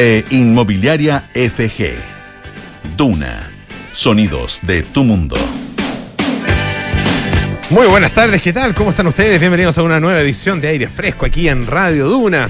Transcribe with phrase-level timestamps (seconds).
[0.00, 1.96] e Inmobiliaria FG.
[2.96, 3.50] Duna.
[3.90, 5.36] Sonidos de tu mundo.
[7.70, 8.76] Muy buenas tardes, ¿qué tal?
[8.76, 9.40] ¿Cómo están ustedes?
[9.40, 12.48] Bienvenidos a una nueva edición de Aire Fresco aquí en Radio Duna.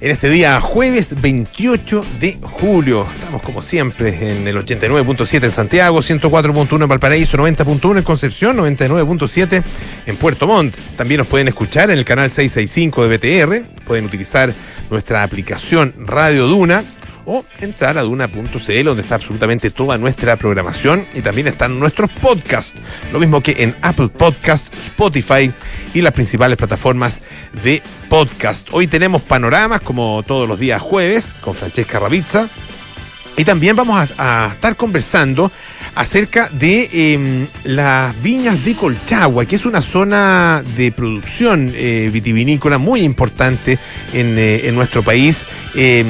[0.00, 3.06] En este día jueves 28 de julio.
[3.14, 9.62] Estamos como siempre en el 89.7 en Santiago, 104.1 en Valparaíso, 90.1 en Concepción, 99.7
[10.06, 10.74] en Puerto Montt.
[10.96, 13.84] También nos pueden escuchar en el canal 665 de BTR.
[13.84, 14.54] Pueden utilizar
[14.90, 16.84] nuestra aplicación Radio Duna
[17.26, 22.78] o entrar a duna.cl donde está absolutamente toda nuestra programación y también están nuestros podcasts,
[23.12, 25.52] lo mismo que en Apple Podcasts, Spotify
[25.92, 27.22] y las principales plataformas
[27.64, 28.68] de podcast.
[28.70, 32.46] Hoy tenemos panoramas como todos los días jueves con Francesca Ravizza
[33.36, 35.50] y también vamos a, a estar conversando
[35.96, 42.76] acerca de em, las viñas de Colchagua, que es una zona de producción eh, vitivinícola
[42.76, 43.78] muy importante
[44.12, 45.46] en, eh, nuestro país.
[45.74, 46.06] Em,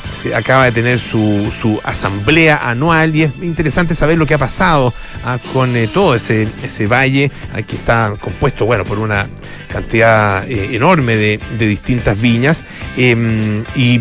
[0.00, 4.38] se acaba de tener su, su, asamblea anual y es interesante saber lo que ha
[4.38, 4.92] pasado
[5.24, 7.30] ah, con eh, todo ese, ese valle,
[7.66, 9.26] que está compuesto bueno, por una
[9.68, 12.64] cantidad enorme de, de, distintas viñas.
[12.96, 14.00] Em, y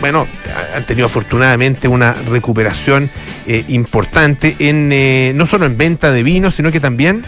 [0.00, 0.26] bueno,
[0.74, 3.10] han tenido afortunadamente una recuperación
[3.46, 7.24] eh, importante en eh, no solo en venta de vino, sino que también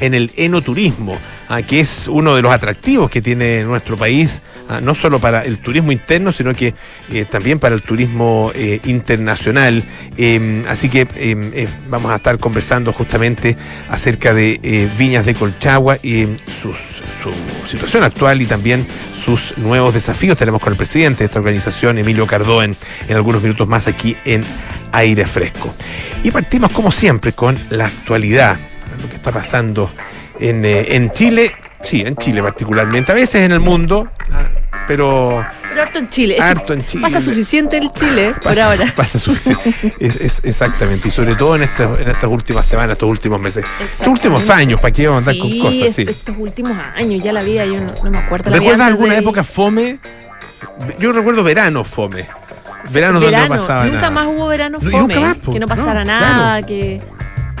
[0.00, 1.16] en el enoturismo,
[1.48, 5.44] ah, que es uno de los atractivos que tiene nuestro país, ah, no solo para
[5.44, 6.74] el turismo interno, sino que
[7.12, 8.52] eh, también para el turismo
[8.84, 9.82] internacional.
[10.16, 13.56] Em, así que em, vamos a estar conversando justamente
[13.88, 16.26] acerca de Viñas de Colchagua y
[16.60, 16.74] su
[17.68, 18.84] situación actual y también
[19.24, 20.36] sus nuevos desafíos.
[20.36, 22.76] Tenemos con el presidente de esta organización, Emilio Cardoen,
[23.08, 24.42] en algunos minutos más aquí en
[24.92, 25.74] Aire Fresco.
[26.22, 28.56] Y partimos, como siempre, con la actualidad,
[29.00, 29.90] lo que está pasando
[30.38, 34.48] en, eh, en Chile, sí, en Chile particularmente, a veces en el mundo, ah,
[34.86, 36.36] pero pero harto en Chile.
[36.38, 37.00] Harto en Chile.
[37.00, 38.92] Pasa suficiente en Chile por ahora.
[38.96, 39.94] Pasa suficiente.
[39.98, 41.08] es, exactamente.
[41.08, 43.64] Y sobre todo en, en estas últimas semanas, estos últimos meses.
[43.80, 47.32] Estos últimos años, ¿para qué vamos a andar con cosas Sí, Estos últimos años, ya
[47.32, 48.50] la vida, yo no, me acuerdo.
[48.50, 49.98] ¿Recuerdas alguna época fome?
[50.98, 52.26] Yo recuerdo verano fome.
[52.90, 55.36] Verano, donde no pasaba nunca más hubo verano fome.
[55.52, 57.00] que no pasara nada, que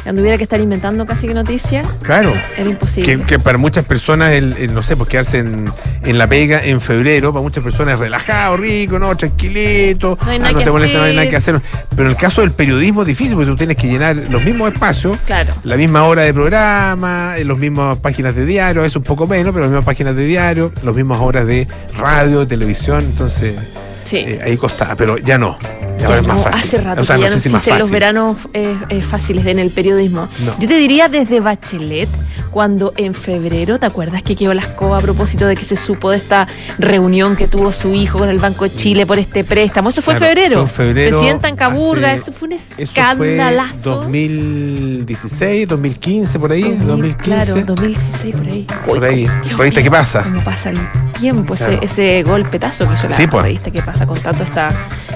[0.02, 1.86] cuando hubiera que estar inventando casi que noticias.
[2.02, 2.34] Claro.
[2.56, 3.24] Era imposible.
[3.24, 5.66] Que, para muchas personas, el, no sé, pues quedarse en,
[6.04, 9.16] en, la pega en febrero, para muchas personas es relajado, rico, ¿no?
[9.16, 10.18] Tranquilito.
[10.24, 11.60] No hay nada, ah, te molesta, no hay nada que hacer.
[11.90, 14.72] Pero en el caso del periodismo es difícil porque tú tienes que llenar los mismos
[14.72, 15.52] espacios, claro.
[15.64, 19.60] la misma hora de programa, las mismas páginas de diario, es un poco menos, pero
[19.60, 23.72] las mismas páginas de diario, las mismas horas de radio, televisión, entonces
[24.12, 25.58] eh, ahí costaba, pero ya no.
[25.98, 26.62] Ya, es más fácil.
[26.62, 30.28] Hace rato ya no, existen los veranos eh, fáciles en el periodismo.
[30.58, 32.08] Yo te diría desde Bachelet,
[32.52, 36.10] cuando en febrero, ¿te acuerdas que quedó la escoba a propósito de que se supo
[36.10, 36.46] de esta
[36.78, 39.88] reunión que tuvo su hijo con el Banco de Chile por este préstamo?
[39.88, 40.66] Eso fue en febrero.
[40.66, 41.18] Fue en febrero.
[41.18, 43.96] Presidenta en Caburga, eso fue un escandalazo.
[44.02, 46.62] 2016, 2015, por ahí.
[46.62, 47.16] 2015.
[47.24, 48.66] Claro, 2016, por ahí.
[48.86, 49.26] por ahí.
[49.56, 50.22] ¿Por ahí qué pasa?
[50.22, 50.78] ¿Cómo pasa el
[51.18, 51.54] tiempo?
[51.54, 53.60] Ese, ese golpetazo que hizo la sí, pues.
[53.60, 54.70] ¿qué pasa con tanto esta,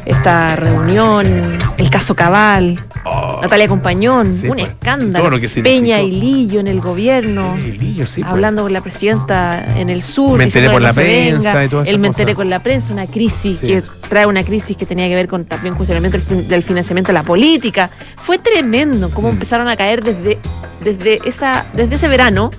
[0.05, 1.59] esta reunión?
[1.77, 2.79] El caso Cabal.
[3.05, 3.39] Oh.
[3.43, 4.63] Natalia Compañón, un pues.
[4.63, 5.39] escándalo.
[5.63, 7.55] Peña y Lillo en el gobierno.
[7.97, 8.19] Pues.
[8.25, 10.39] hablando con la presidenta en el sur.
[10.39, 11.83] Me enteré por la prensa y eso.
[11.83, 15.15] Él me enteré con la prensa, una crisis que trae una crisis que tenía que
[15.15, 16.19] ver con también cuestionamiento
[16.49, 17.91] del financiamiento de la política.
[18.17, 19.33] Fue tremendo cómo mm.
[19.33, 20.39] empezaron a caer desde,
[20.83, 22.51] desde, esa, desde ese verano.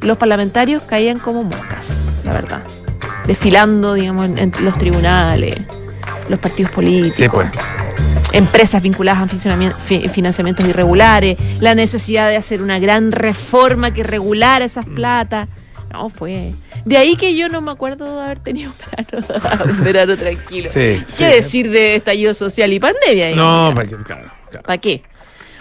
[0.00, 1.92] Los parlamentarios caían como moscas,
[2.24, 2.62] la verdad.
[3.26, 5.56] Desfilando, digamos, en, los tribunales,
[6.28, 7.16] los partidos políticos.
[7.16, 7.50] Sí, pues
[8.32, 9.78] empresas vinculadas a
[10.08, 14.94] financiamientos irregulares, la necesidad de hacer una gran reforma que regulara esas mm.
[14.94, 15.48] platas.
[15.92, 16.52] No, fue.
[16.84, 18.72] De ahí que yo no me acuerdo de haber tenido
[19.66, 20.70] un verano tranquilo.
[20.72, 23.36] ¿Qué decir de estallido social y pandemia?
[23.36, 24.30] No, claro, claro.
[24.64, 25.02] ¿Para qué?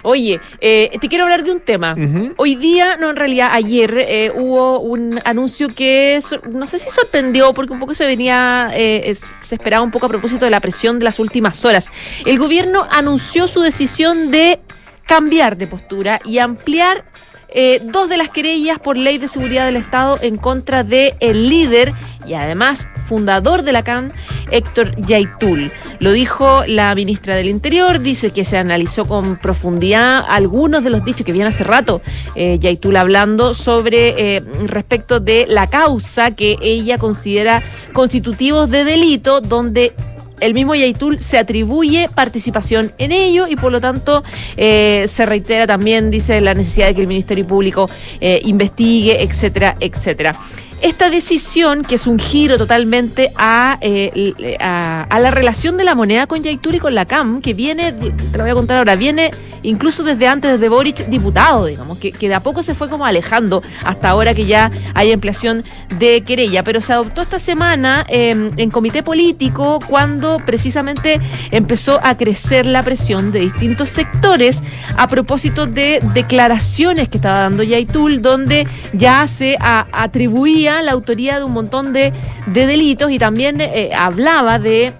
[0.03, 1.95] Oye, eh, te quiero hablar de un tema.
[2.37, 7.53] Hoy día, no, en realidad ayer eh, hubo un anuncio que no sé si sorprendió
[7.53, 10.99] porque un poco se venía, eh, se esperaba un poco a propósito de la presión
[10.99, 11.87] de las últimas horas.
[12.25, 14.59] El gobierno anunció su decisión de
[15.05, 17.03] cambiar de postura y ampliar
[17.51, 21.49] eh, dos de las querellas por ley de seguridad del Estado en contra de el
[21.49, 21.93] líder
[22.25, 24.13] y además fundador de la CAN,
[24.51, 25.71] Héctor Yaitul.
[25.99, 31.03] Lo dijo la ministra del Interior, dice que se analizó con profundidad algunos de los
[31.03, 32.01] dichos que viene hace rato
[32.35, 37.63] eh, Yaitul hablando sobre eh, respecto de la causa que ella considera
[37.93, 39.93] constitutivos de delito donde
[40.41, 44.23] el mismo Yaitul se atribuye participación en ello y por lo tanto
[44.57, 47.89] eh, se reitera también, dice, la necesidad de que el Ministerio Público
[48.19, 50.35] eh, investigue, etcétera, etcétera.
[50.81, 56.27] Esta decisión, que es un giro totalmente a, eh, a, la relación de la moneda
[56.27, 59.31] con Yaitul y con la CAM, que viene, te lo voy a contar ahora, viene
[59.63, 63.05] incluso desde antes, de Boric diputado, digamos, que, que de a poco se fue como
[63.05, 65.63] alejando hasta ahora que ya hay ampliación
[65.99, 66.63] de querella.
[66.63, 71.19] Pero se adoptó esta semana em, en comité político cuando precisamente
[71.51, 74.61] empezó a crecer la presión de distintos sectores
[74.97, 81.45] a propósito de declaraciones que estaba dando Yaitul, donde ya se atribuía la autoría de
[81.45, 82.13] un montón de,
[82.47, 84.93] delitos y también eh, hablaba de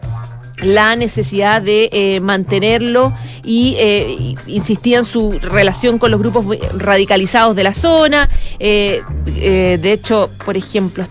[0.62, 3.14] la necesidad de eh, mantenerlo
[3.44, 6.46] y eh, insistía en su relación con los grupos
[6.78, 8.30] radicalizados de la zona.
[8.60, 11.06] Eh, de hecho, por ejemplo,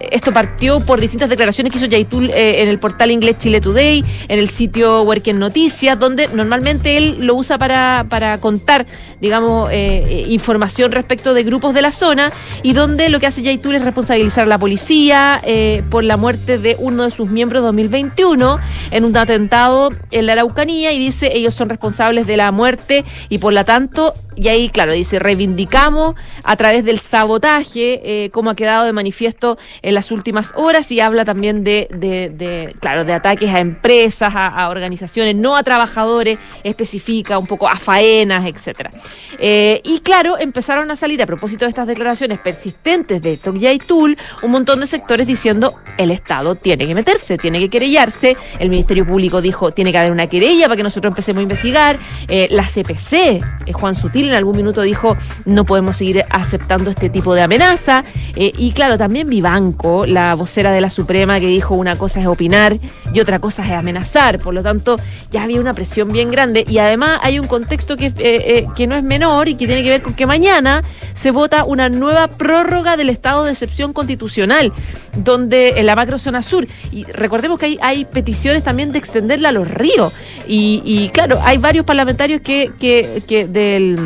[0.00, 4.04] esto partió por distintas declaraciones que hizo Yaitul eh, en el portal inglés Chile Today,
[4.28, 8.86] en el sitio Working Noticias, donde normalmente él lo usa para, para contar,
[9.20, 12.32] digamos, eh, eh, información respecto de grupos de la zona
[12.62, 15.42] y donde lo que hace Yaitul es responsabilizar a la policía
[15.90, 18.58] por la muerte de uno de sus miembros en 2021
[18.90, 23.38] en un atentado en la Araucanía y dice ellos son responsables de la muerte y
[23.38, 28.56] por lo tanto y ahí, claro, dice, reivindicamos a través del sabotaje, eh, como ha
[28.56, 29.58] quedado de manifiesto
[29.94, 35.56] las últimas horas, y habla también de, claro, de ataques a empresas, a, organizaciones, no
[35.56, 38.90] a trabajadores, especifica un poco a faenas, etcétera.
[39.38, 44.16] Eh, y claro, empezaron a salir a propósito de estas declaraciones persistentes de y Tool,
[44.42, 49.06] un montón de sectores diciendo el Estado tiene que meterse, tiene que querellarse, el Ministerio
[49.06, 51.98] Público dijo tiene que haber una querella para que nosotros empecemos a investigar,
[52.28, 53.40] eh, la CPC,
[53.72, 58.04] Juan Sutil, en algún minuto dijo no podemos seguir aceptando este tipo de amenaza.
[58.36, 59.73] Eh, y claro, también Vivanco,
[60.06, 62.78] la vocera de la Suprema, que dijo una cosa es opinar
[63.12, 64.38] y otra cosa es amenazar.
[64.38, 64.96] Por lo tanto,
[65.30, 66.64] ya había una presión bien grande.
[66.68, 69.82] Y además hay un contexto que, eh, eh, que no es menor y que tiene
[69.82, 70.82] que ver con que mañana
[71.12, 74.72] se vota una nueva prórroga del estado de excepción constitucional,
[75.14, 76.66] donde en la macrozona sur.
[76.92, 80.12] Y recordemos que hay, hay peticiones también de extenderla a los ríos.
[80.46, 83.98] Y, claro, hay varios parlamentarios que, que, del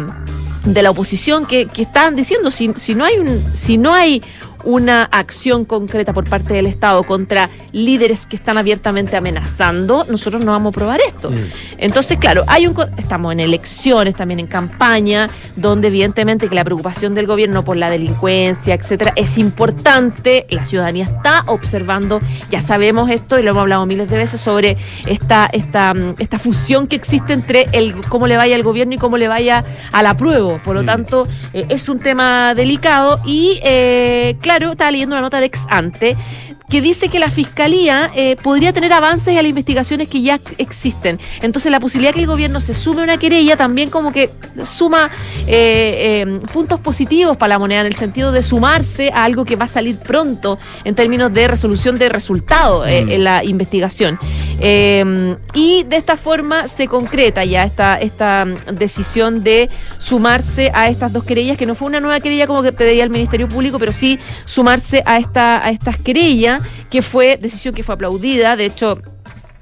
[0.65, 4.23] de la oposición que, que están diciendo si, si no hay un si no hay
[4.69, 10.53] una acción concreta por parte del Estado contra líderes que están abiertamente amenazando, nosotros no
[10.53, 11.31] vamos a probar esto.
[11.31, 11.35] Mm.
[11.79, 17.15] Entonces, claro, hay un estamos en elecciones, también en campaña, donde evidentemente que la preocupación
[17.15, 20.47] del gobierno por la delincuencia, etcétera, es importante.
[20.51, 22.21] La ciudadanía está observando,
[22.51, 24.77] ya sabemos esto y lo hemos hablado miles de veces sobre
[25.07, 29.17] esta, esta, esta fusión que existe entre el cómo le vaya al gobierno y cómo
[29.17, 30.59] le vaya a la prueba.
[30.59, 30.87] Por lo mm.
[30.87, 35.61] tanto, eh, es un tema delicado y eh, claro, estaba leyendo una nota de ex
[35.71, 36.17] ante
[36.69, 41.19] que dice que la fiscalía eh, podría tener avances a las investigaciones que ya existen.
[41.41, 44.31] Entonces, la posibilidad que el gobierno se sume a una querella también como que
[44.65, 45.11] suma
[45.47, 49.57] eh, eh, puntos positivos para la moneda, en el sentido de sumarse a algo que
[49.57, 52.89] va a salir pronto en términos de resolución de resultados mm.
[52.89, 54.19] en la investigación.
[54.61, 61.25] y de esta forma se concreta ya esta, esta decisión de sumarse a estas dos
[61.25, 64.19] querellas, que no fue una nueva querella como que pedía el Ministerio Público, pero sí
[64.45, 66.58] sumarse a, esta, a estas querellas
[66.91, 68.57] que fue decisión que fue aplaudida.
[68.57, 69.01] De hecho,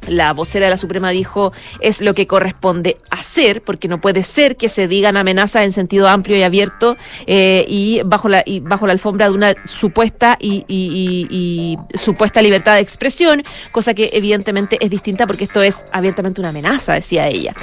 [0.08, 4.56] la vocera de la Suprema dijo es lo que corresponde hacer, porque no puede ser
[4.56, 6.96] que se digan amenazas en sentido amplio y abierto
[7.26, 12.80] eh, y bajo la y bajo la alfombra de una supuesta y, supuesta libertad de
[12.80, 17.54] expresión, cosa que evidentemente es distinta porque esto es abiertamente una amenaza, decía ella.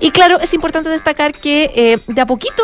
[0.00, 2.62] Y claro, es importante destacar que eh, de a poquito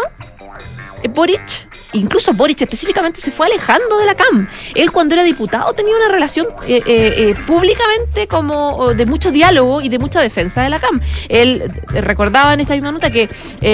[1.09, 4.49] Boric incluso Boric específicamente se fue alejando de la CAM.
[4.75, 9.81] Él cuando era diputado tenía una relación eh, eh, eh, públicamente como de mucho diálogo
[9.81, 11.01] y de mucha defensa de la CAM.
[11.29, 13.29] Él recordaba en esta misma nota que,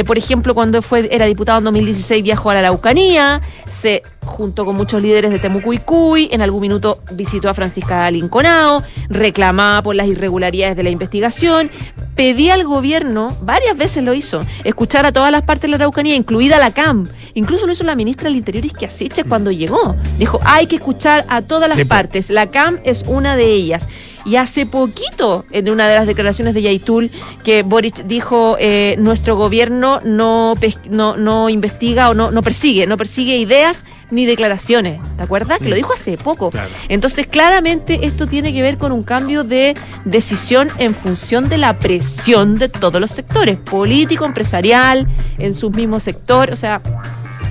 [0.05, 4.77] por ejemplo, cuando fue era diputado en 2016 viajó a la Araucanía, se junto con
[4.77, 10.77] muchos líderes de Temucuicuy, en algún minuto visitó a Francisca Linconao, reclamaba por las irregularidades
[10.77, 11.71] de la investigación,
[12.15, 16.15] pedía al gobierno, varias veces lo hizo, escuchar a todas las partes de la Araucanía,
[16.15, 17.09] incluida la CAM.
[17.35, 19.97] Incluso lo hizo la ministra del Interior Isquiasiche cuando llegó.
[20.19, 22.31] Dijo, hay que escuchar a todas las partes.
[22.31, 23.87] La CAM es una de ellas.
[24.29, 27.11] Y hace poquito, en una de las declaraciones de Yaitul,
[27.45, 30.55] que Boric dijo, eh, nuestro gobierno no,
[30.91, 35.01] no, no investiga o no, no persigue, no persigue ideas ni declaraciones.
[35.17, 35.61] ¿Te acuerdas?
[35.61, 36.51] Que lo dijo hace poco.
[36.91, 41.79] Entonces, claramente esto tiene que ver con un cambio de decisión en función de la
[41.79, 45.07] presión de todos los sectores, político, empresarial,
[45.39, 46.51] en su mismo sector.
[46.53, 46.83] O sea,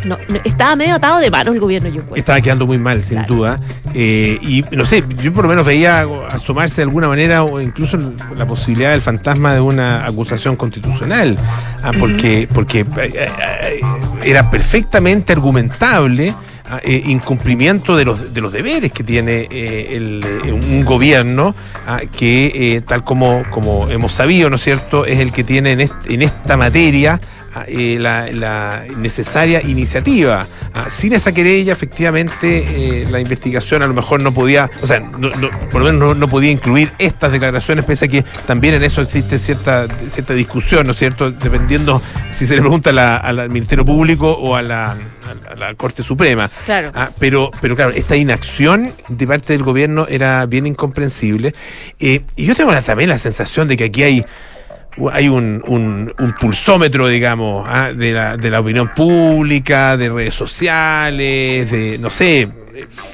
[0.06, 3.60] no, estaba medio atado de manos el gobierno, yo Estaba quedando muy mal, sin duda.
[3.94, 7.98] Eh, y no sé, yo por lo menos veía asomarse de alguna manera o incluso
[8.36, 11.38] la posibilidad del fantasma de una acusación constitucional,
[11.84, 13.82] ah, porque, porque eh, eh,
[14.24, 16.34] era perfectamente argumentable
[16.70, 21.56] ah, eh, incumplimiento de los, de los deberes que tiene eh, el, eh, un gobierno
[21.88, 25.82] ah, que, tal como, como hemos sabido, ¿no es cierto?, es el que tiene en,
[25.82, 27.20] est- en esta materia
[27.68, 30.46] eh, la, la necesaria iniciativa.
[30.74, 35.00] Ah, sin esa querella, efectivamente, eh, la investigación a lo mejor no podía, o sea,
[35.00, 38.76] no- no- por lo menos no, no podía incluir estas declaraciones, pese a que también
[38.76, 43.18] en eso existe cierta, cierta discusión, ¿no es cierto?, dependiendo si se le pregunta la-
[43.18, 44.92] al Ministerio Público o a la,
[45.50, 46.50] a la Corte Suprema.
[46.66, 46.92] Claro.
[46.94, 51.56] Ah, pero, pero claro, esta inacción de parte del gobierno era bien incomprensible.
[52.00, 54.26] Eh, y yo tengo también la sensación de que aquí hay,
[55.12, 60.34] hay un, un- un pulsómetro, digamos, ah, de, la, de la opinión pública, de redes
[60.34, 62.48] sociales, de, no sé,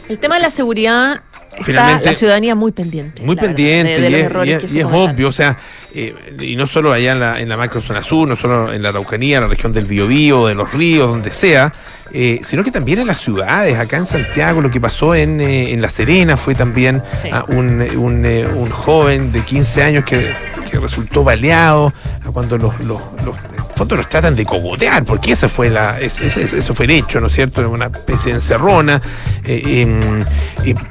[0.09, 1.21] El tema de la seguridad
[1.53, 3.21] está Finalmente- la ciudadanía muy pendiente.
[3.21, 4.09] muy verdad, pendiente de, de
[4.45, 5.57] y, es, y y obvio, o sea,
[5.95, 8.89] eh, y no solo allá en la, en la macrozona sur, no solo en la
[8.89, 11.73] Araucanía, en la región del Biobío, de los ríos, donde sea,
[12.11, 15.71] eh, sino que también en las ciudades, acá en Santiago, lo que pasó en, eh,
[15.71, 17.29] en La Serena fue también Sí.
[17.31, 20.33] ah, un, un, un joven de 15 años que,
[20.69, 21.93] que resultó baleado
[22.33, 26.73] cuando los, los, los, en fondo los tratan de cogotear, porque ese fue la, eso
[26.75, 27.67] fue el hecho, ¿no es cierto?
[27.69, 29.01] Una especie de encerrona.
[29.45, 30.23] eh, em,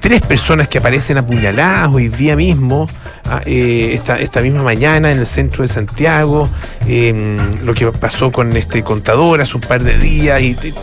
[0.00, 2.86] tres personas que aparecen apuñaladas hoy día mismo,
[3.24, 6.48] ah, eh, esta, esta misma mañana en el centro de Santiago,
[6.86, 10.74] em, lo que pasó con este contador hace un par de días y, y-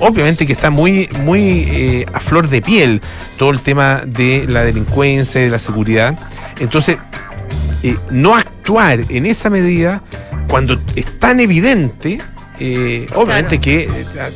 [0.00, 3.00] obviamente que está muy, muy eh, a flor de piel
[3.38, 6.18] todo el tema de la delincuencia y de la seguridad.
[6.60, 6.98] Entonces,
[7.82, 10.02] eh, no actuar en esa medida
[10.48, 12.18] cuando es tan evidente,
[12.58, 13.88] eh, obviamente que eh,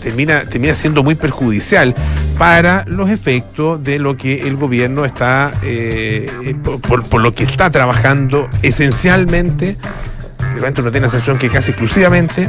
[0.02, 1.94] termina, termina siendo muy perjudicial
[2.38, 8.48] para los efectos de lo que el gobierno está, eh, por, lo que está trabajando
[8.62, 9.76] esencialmente,
[10.38, 12.48] de repente uno tiene la sensación que casi exclusivamente,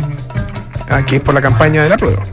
[0.89, 2.23] ah, que es por la campaña de la prueba.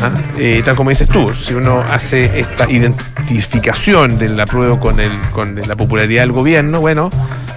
[0.00, 5.12] Ah, eh, tal como dices tú, si uno hace esta identificación del apruebo con, el,
[5.32, 7.10] con la popularidad del gobierno, bueno,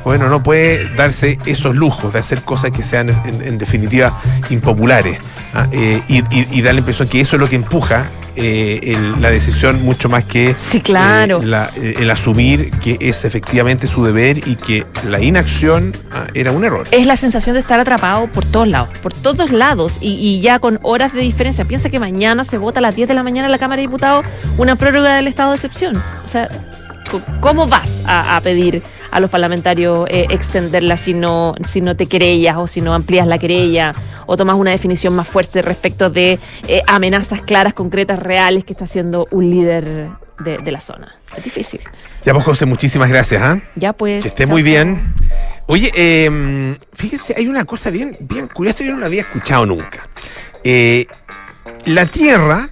[0.03, 5.19] bueno, no puede darse esos lujos de hacer cosas que sean en, en definitiva impopulares
[5.53, 8.05] ah, eh, y, y- y dar la impresión que eso es lo que empuja
[8.39, 11.41] eh, el- la decisión mucho más que Sí, claro.
[11.41, 16.27] eh, la- eh, el asumir que es efectivamente su deber y que la inacción ah,
[16.35, 16.87] era un error.
[16.91, 20.59] es la sensación de estar atrapado por todos lados, por todos lados y, y ya
[20.59, 21.65] con horas de diferencia.
[21.65, 23.87] Piensa que mañana se vota a las 10 de la mañana en la Cámara de
[23.87, 24.25] Diputados
[24.57, 25.97] una prórroga del estado de excepción.
[26.23, 26.47] O sea,
[27.41, 32.07] ¿cómo vas a, a pedir a los parlamentarios eh, extenderla si no, si no te
[32.07, 33.93] querellas o si no amplías la querella
[34.25, 38.85] o tomas una definición más fuerte respecto de eh, amenazas claras, concretas, reales que está
[38.85, 40.09] haciendo un líder
[40.39, 41.15] de, de la zona?
[41.35, 41.81] Es difícil.
[42.23, 43.41] Ya pues José, muchísimas gracias.
[43.41, 43.59] ¿ah?
[43.75, 44.21] Ya pues.
[44.21, 45.13] Que esté muy bien.
[45.65, 50.07] Oye, eh, fíjese, hay una cosa bien, bien curiosa, yo no la había escuchado nunca.
[50.63, 51.07] Eh,
[51.85, 52.69] la Tierra,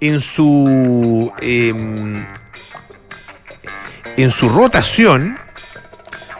[0.00, 2.26] en su em,
[4.16, 5.36] en su rotación,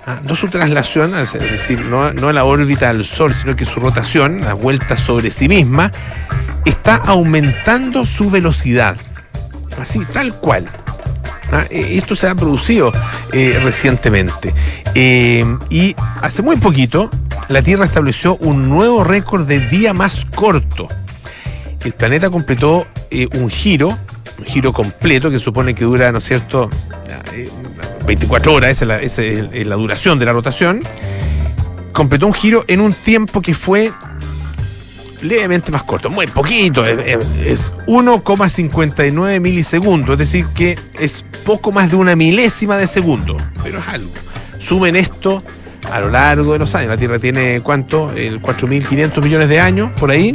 [0.06, 4.40] ah, no su traslación, es decir, no, la órbita del Sol, sino que su rotación,
[4.40, 5.90] la vuelta sobre sí misma,
[6.64, 8.96] está aumentando su velocidad.
[9.78, 10.66] Así, tal cual.
[11.50, 12.92] Ah, eh, esto se ha producido
[13.32, 14.54] eh, recientemente.
[14.94, 17.10] Eh, y hace muy poquito,
[17.48, 20.88] la Tierra estableció un nuevo récord de día más corto.
[21.84, 23.98] El planeta completó eh, un giro,
[24.44, 26.70] giro completo que supone que dura, ¿no es cierto?,
[27.34, 27.48] Eh,
[28.06, 30.80] 24 horas, esa es, la, duración de la rotación.
[31.92, 33.92] Completó un giro en un tiempo que fue
[35.20, 41.96] levemente más corto, muy poquito, es 1,59 milisegundos, es decir, que es poco más de
[41.96, 44.10] una milésima de segundo, pero es algo.
[44.58, 45.44] Sumen esto
[45.90, 46.88] a lo largo de los años.
[46.88, 48.10] La Tierra tiene cuánto?
[48.12, 50.32] El 4.500 millones de años, por ahí.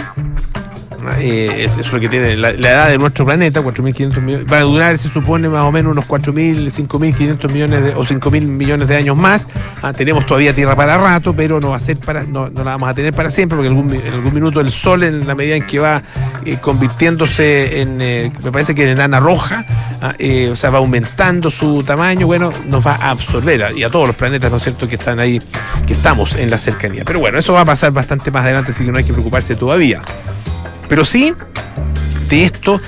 [1.20, 4.48] Eh, eso es lo que tiene la, edad de nuestro planeta, 4.500 millones.
[4.52, 8.42] Va a durar, se supone, más o menos unos 4.000, 5.500 millones de, o 5.000
[8.42, 9.48] millones de años más.
[9.82, 12.72] Ah, tenemos todavía Tierra para rato, pero no va a ser para, no, no la
[12.72, 15.66] vamos a tener para siempre, porque en algún, minuto el Sol, en la medida en
[15.66, 16.04] que va
[16.46, 19.66] eh, convirtiéndose en, eh, me parece que en enana roja,
[20.02, 20.16] ah,
[20.52, 24.16] o sea, va aumentando su tamaño, bueno, nos va a absorber y a todos los
[24.16, 25.42] planetas, ¿no es cierto?, que están ahí,
[25.86, 27.04] que estamos en la cercanía.
[27.06, 29.56] Pero bueno, eso va a pasar bastante más adelante, así que no hay que preocuparse
[29.56, 30.02] todavía.
[30.88, 31.34] Pero sí
[32.30, 32.82] de esto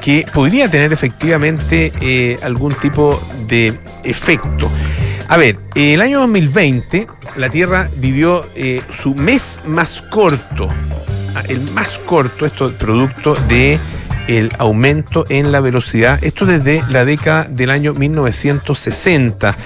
[0.00, 4.70] que podría tener efectivamente eh, algún tipo de efecto.
[5.28, 10.68] A ver, el año 2020 la Tierra vivió eh, su mes más corto,
[11.34, 13.78] ah, el más corto, esto es producto de
[14.28, 16.22] el aumento en la velocidad.
[16.22, 19.56] Esto desde la década del año 1960.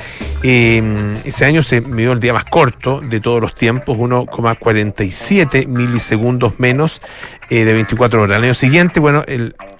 [0.42, 6.58] Eh, ese año se midió el día más corto de todos los tiempos, 1,47 milisegundos
[6.58, 7.00] menos
[7.50, 8.36] eh, de 24 horas.
[8.36, 9.24] Al año siguiente, bueno,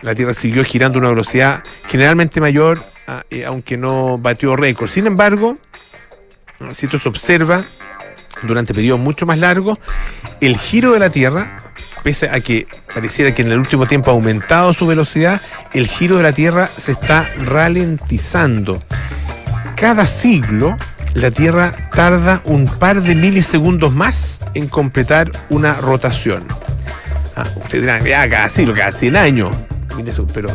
[0.03, 2.79] la Tierra siguió girando a una velocidad generalmente mayor,
[3.31, 4.89] eh, aunque no batió récord.
[4.89, 5.57] Sin embargo,
[6.73, 7.63] si esto se observa
[8.43, 9.79] durante periodos mucho más largos,
[10.41, 11.59] el giro de la Tierra,
[12.03, 15.41] pese a que pareciera que en el último tiempo ha aumentado su velocidad,
[15.73, 18.83] el giro de la Tierra se está ralentizando.
[19.77, 20.77] Cada siglo,
[21.15, 26.45] la Tierra tarda un par de milisegundos más en completar una rotación.
[27.37, 29.57] Ah, ustedes dirán, ya siglo, cada 100 años.
[30.33, 30.49] Pero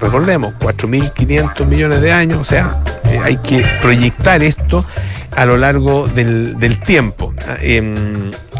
[0.00, 4.84] recordemos, 4.500 millones de años, o sea, eh, hay que proyectar esto
[5.36, 7.34] a lo largo del, del tiempo.
[7.60, 7.94] Eh,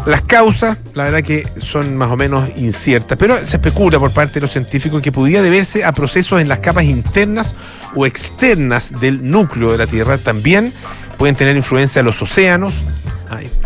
[0.05, 4.35] las causas, la verdad que son más o menos inciertas, pero se especula por parte
[4.35, 7.53] de los científicos que podría deberse a procesos en las capas internas
[7.95, 10.17] o externas del núcleo de la Tierra.
[10.17, 10.73] También
[11.17, 12.73] pueden tener influencia en los océanos,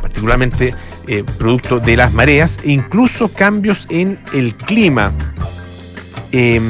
[0.01, 0.73] particularmente
[1.07, 5.11] eh, producto de las mareas, e incluso cambios en el clima.
[6.31, 6.61] Eh,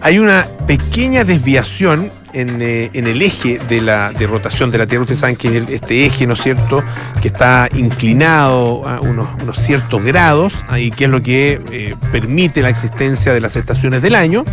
[0.00, 4.86] hay una pequeña desviación en, eh, en, el eje de la de rotación de la
[4.86, 5.02] Tierra.
[5.02, 6.82] Ustedes saben que es este eje, ¿no es cierto?,
[7.22, 12.62] que está inclinado a unos, unos ciertos grados, y que es lo que eh, permite
[12.62, 14.44] la existencia de las estaciones del año.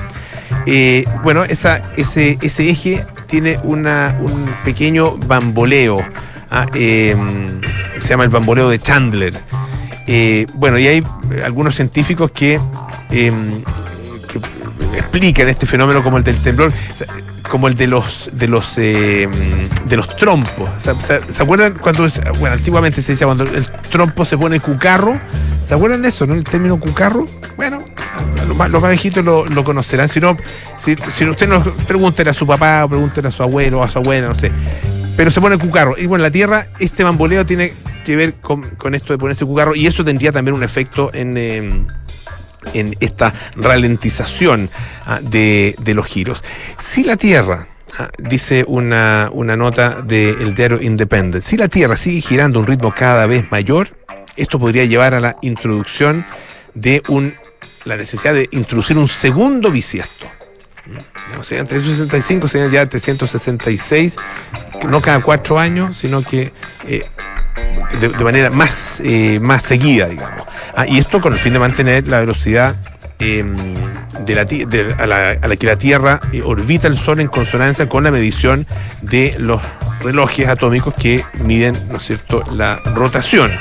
[1.23, 6.03] Bueno, esa, ese, ese eje tiene una, un pequeño bamboleo.
[6.49, 6.65] ¿Ah?
[6.73, 7.15] se
[8.09, 9.33] llama el bamboleo de Chandler.
[10.53, 11.03] bueno, y hay
[11.43, 12.59] algunos científicos que
[14.93, 16.71] explican este fenómeno como el del temblor
[17.49, 19.29] como el de los de los eh,
[19.85, 20.69] de los trompos.
[20.77, 22.07] ¿Se, acuerdan cuando
[22.39, 25.19] bueno antiguamente se decía cuando el trompo se pone cucarro?
[25.65, 26.33] ¿Se acuerdan de eso, no?
[26.33, 27.25] El término cucarro.
[27.55, 27.83] Bueno,
[28.47, 30.07] los más, viejitos lo, conocerán.
[30.07, 30.37] Si no,
[30.77, 33.89] si, si usted nos pregunte a su papá o pregunte a su abuelo o a
[33.89, 34.51] su abuela, no sé.
[35.15, 35.95] Pero se pone cucarro.
[35.97, 37.73] Y bueno, la Tierra, este bamboleo tiene
[38.05, 41.37] que ver con, esto de ponerse cucarro y eso tendría también un efecto en.
[41.37, 41.85] Eh,
[42.73, 44.71] en esta ralentización
[45.05, 46.43] ah, de, de, los giros.
[46.79, 47.67] Si la Tierra,
[47.99, 52.67] ah, dice una, una nota del diario Independent, si la Tierra sigue girando a un
[52.67, 53.89] ritmo cada vez mayor,
[54.35, 56.25] esto podría llevar a la introducción
[56.73, 57.35] de un,
[57.85, 60.25] la necesidad de introducir un segundo bisiesto.
[61.39, 64.15] O sea, en 365 serían ya 366,
[64.87, 66.53] no cada cuatro años, sino que
[66.87, 67.03] eh,
[67.99, 70.43] de, manera más, eh, más seguida, digamos.
[70.75, 72.75] Ah, y esto con el fin de mantener la velocidad
[73.19, 73.43] eh,
[74.25, 77.27] de la, de, a, la, a, la, que la Tierra eh, orbita el Sol en
[77.27, 78.67] consonancia con la medición
[79.01, 79.61] de los
[80.01, 83.51] relojes atómicos que miden, ¿no es cierto?, la rotación.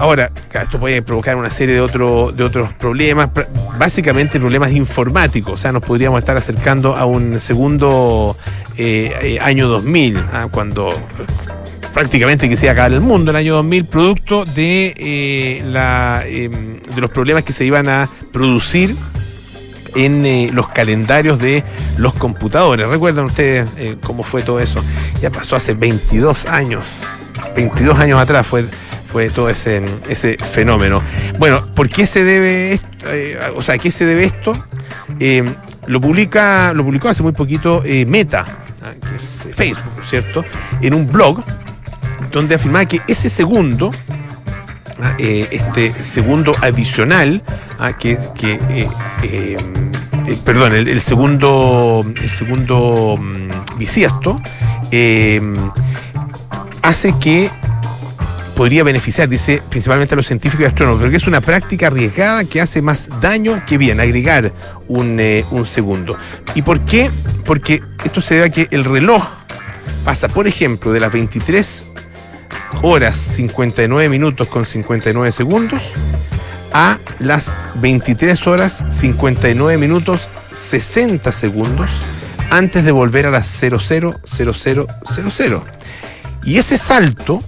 [0.00, 3.30] Ahora, esto puede provocar una serie de, de otros problemas,
[3.78, 8.36] básicamente problemas informáticos, o sea, nos podríamos estar acercando a un segundo
[8.76, 10.48] eh, año 2000, ¿ah?
[10.50, 10.90] cuando
[11.94, 16.48] prácticamente que se acabar el mundo en el año 2000, producto de, eh, la, eh,
[16.48, 18.96] de los problemas que se iban a producir
[19.94, 21.64] en eh, los calendarios de
[21.96, 22.88] los computadores.
[22.88, 24.82] ¿Recuerdan ustedes eh, cómo fue todo eso?
[25.20, 26.86] Ya pasó hace 22 años,
[27.54, 28.64] 22 años atrás fue,
[29.12, 31.02] fue todo ese, ese fenómeno.
[31.38, 32.88] Bueno, ¿por qué se debe esto?
[33.06, 34.52] Eh, o sea, ¿a qué se debe esto?
[35.86, 38.44] lo, publica, lo publicó hace muy poquito Meta,
[39.08, 40.44] que es Facebook, ¿cierto?
[40.80, 41.42] En un blog
[42.30, 43.90] donde afirmaba que ese segundo,
[45.18, 47.42] eh, este segundo adicional,
[47.78, 48.88] ah, que, que eh,
[49.22, 49.56] eh,
[50.44, 54.40] perdón, el, segundo, el segundo um, bisiesto,
[56.82, 57.50] hace que
[58.60, 62.44] podría beneficiar, dice principalmente a los científicos y astrónomos, pero que es una práctica arriesgada
[62.44, 64.52] que hace más daño que bien, agregar
[64.86, 66.18] un, eh, un segundo.
[66.54, 67.10] ¿Y por qué?
[67.46, 69.26] Porque esto se debe a que el reloj
[70.04, 71.86] pasa, por ejemplo, de las 23
[72.82, 75.82] horas 59 minutos con 59 segundos
[76.74, 81.90] a las 23 horas 59 minutos 60 segundos
[82.50, 85.62] antes de volver a las 000000.
[86.42, 87.42] Y ese salto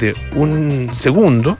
[0.00, 1.58] de un segundo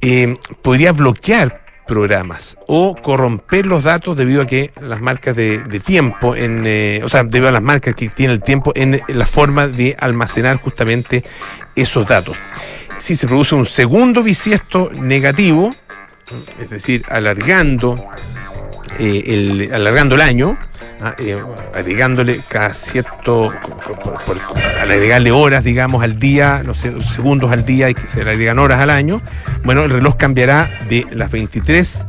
[0.00, 6.34] eh, podría bloquear programas o corromper los datos debido a que las marcas de, tiempo,
[6.34, 9.68] en, eh, o sea, debido a las marcas que tiene el tiempo en la forma
[9.68, 11.22] de almacenar justamente
[11.74, 12.36] esos datos.
[12.98, 15.70] Si se produce un segundo bisiesto negativo,
[16.60, 17.96] es decir, alargando,
[18.98, 20.58] eh, el, alargando el año,
[21.00, 21.14] ¿ah?
[21.18, 21.40] eh,
[21.74, 23.52] agregándole cada cierto,
[24.80, 28.30] al agregarle horas, digamos, al día, no sé, segundos al día y que se le
[28.30, 29.22] agregan horas al año,
[29.64, 32.06] bueno, el reloj cambiará de las 23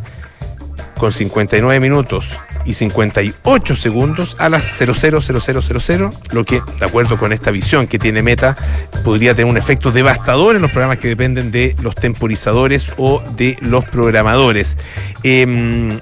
[0.97, 2.27] con 59 minutos
[2.67, 8.21] y 58 segundos a las 000000, lo que, de acuerdo con esta visión que tiene
[8.21, 8.57] Meta,
[9.05, 13.57] podría tener un efecto devastador en los programas que dependen de los temporizadores o de
[13.61, 14.77] los programadores.
[15.23, 15.99] Em,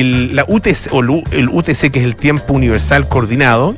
[0.00, 3.76] el, la UTC, o el UTC, que es el tiempo universal coordinado,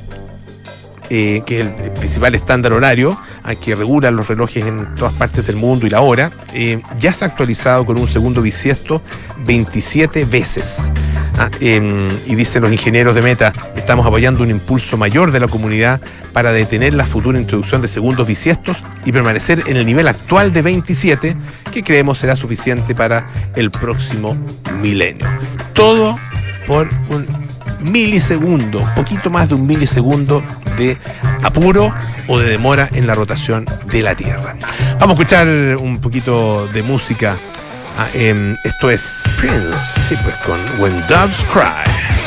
[1.10, 3.18] eh, que es el principal estándar horario,
[3.54, 7.24] que regula los relojes en todas partes del mundo y la hora, eh, ya se
[7.24, 9.02] ha actualizado con un segundo bisiesto
[9.44, 10.90] 27 veces.
[11.38, 15.48] Ah, em, y dicen los ingenieros de Meta, estamos apoyando un impulso mayor de la
[15.48, 16.00] comunidad
[16.32, 20.62] para detener la futura introducción de segundos bisiestos y permanecer en el nivel actual de
[20.62, 21.36] 27,
[21.72, 24.36] que creemos será suficiente para el próximo
[24.80, 25.26] milenio.
[25.72, 26.18] Todo
[26.66, 27.26] por un
[27.80, 30.42] milisegundo, poquito más de un milisegundo
[30.76, 30.98] de
[31.42, 31.94] apuro
[32.26, 34.56] o de demora en la rotación de la Tierra.
[34.98, 37.38] Vamos a escuchar un poquito de música.
[37.98, 42.25] Ah, em, esto es Prince, sí, pues con When Doves Cry.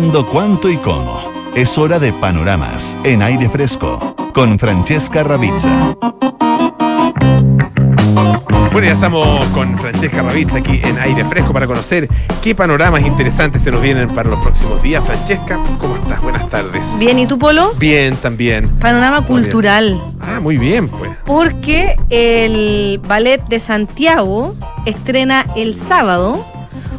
[0.00, 1.20] Cuándo, cuánto y cómo?
[1.54, 5.94] Es hora de panoramas en aire fresco con Francesca Ravizza.
[8.72, 12.08] Bueno, ya estamos con Francesca Ravizza aquí en Aire Fresco para conocer
[12.42, 15.04] qué panoramas interesantes se nos vienen para los próximos días.
[15.04, 16.22] Francesca, ¿cómo estás?
[16.22, 16.86] Buenas tardes.
[16.98, 17.74] Bien, ¿y tú, Polo?
[17.78, 18.68] Bien, también.
[18.78, 19.42] Panorama Muy bien.
[19.42, 20.02] cultural.
[20.20, 21.10] Ah, muy bien, pues.
[21.26, 24.54] Porque el Ballet de Santiago
[24.86, 26.46] estrena el sábado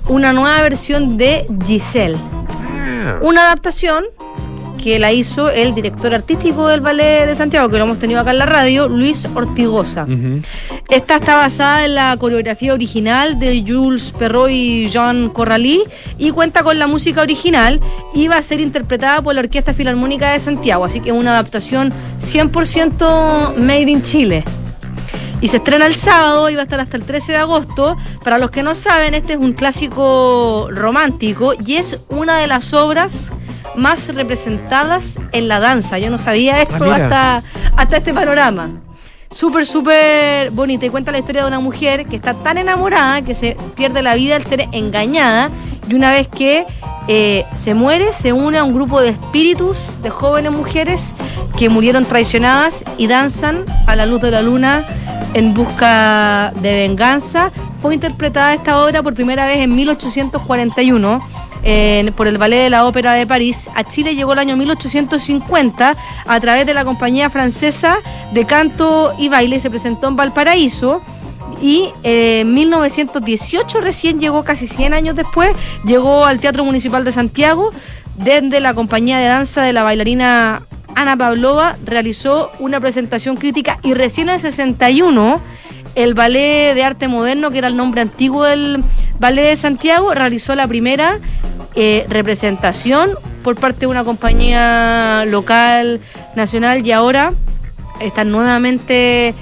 [0.08, 2.18] una nueva versión de Giselle.
[3.22, 4.06] Una adaptación
[4.82, 8.32] que la hizo el director artístico del Ballet de Santiago, que lo hemos tenido acá
[8.32, 10.08] en la radio, Luis Ortigosa.
[10.90, 15.84] Esta está basada en la coreografía original de Jules Perrault y Jean Corralí
[16.18, 17.80] y cuenta con la música original
[18.14, 21.32] y va a ser interpretada por la Orquesta Filarmónica de Santiago, así que es una
[21.32, 24.44] adaptación 100% made in Chile.
[25.42, 27.98] Y se estrena el sábado y va a estar hasta el 13 de agosto.
[28.24, 32.74] Para los que no saben, este es un clásico romántico y es una de las
[32.74, 33.14] obras
[33.76, 35.98] más representadas en la danza.
[35.98, 36.96] Yo no sabía eso mira.
[36.96, 37.44] hasta,
[37.76, 38.70] hasta este panorama.
[39.32, 40.86] Súper, súper bonita.
[40.86, 44.16] Y cuenta la historia de una mujer que está tan enamorada que se pierde la
[44.16, 45.50] vida al ser engañada.
[45.90, 46.66] Y una vez que
[47.08, 51.14] eh, se muere se une a un grupo de espíritus de jóvenes mujeres
[51.58, 54.84] que murieron traicionadas y danzan a la luz de la luna
[55.34, 57.52] en busca de venganza.
[57.82, 61.22] Fue interpretada esta obra por primera vez en 1841
[62.16, 63.58] por el Ballet de la Ópera de París.
[63.76, 65.96] A Chile llegó el año 1850
[66.26, 67.98] a través de la compañía francesa
[68.34, 69.60] de canto y baile.
[69.60, 71.02] Se presentó en Valparaíso.
[71.62, 77.12] Y eh, en 1918 recién llegó, casi 100 años después, llegó al Teatro Municipal de
[77.12, 77.72] Santiago,
[78.18, 80.64] desde la compañía de danza de la bailarina
[80.96, 85.42] Ana Pavlova, realizó una presentación crítica y recién en el 61
[85.96, 88.84] el Ballet de Arte Moderno, que era el nombre antiguo del
[89.20, 91.20] Ballet de Santiago, realizó la primera
[91.76, 93.12] eh, representación
[93.44, 96.00] por parte de una compañía local,
[96.36, 97.34] nacional, y ahora
[98.00, 99.34] están nuevamente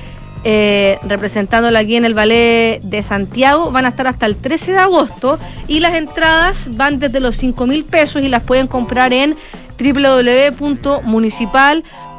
[0.43, 3.71] eh, representándola aquí en el Ballet de Santiago.
[3.71, 7.67] Van a estar hasta el 13 de agosto y las entradas van desde los 5
[7.67, 9.35] mil pesos y las pueden comprar en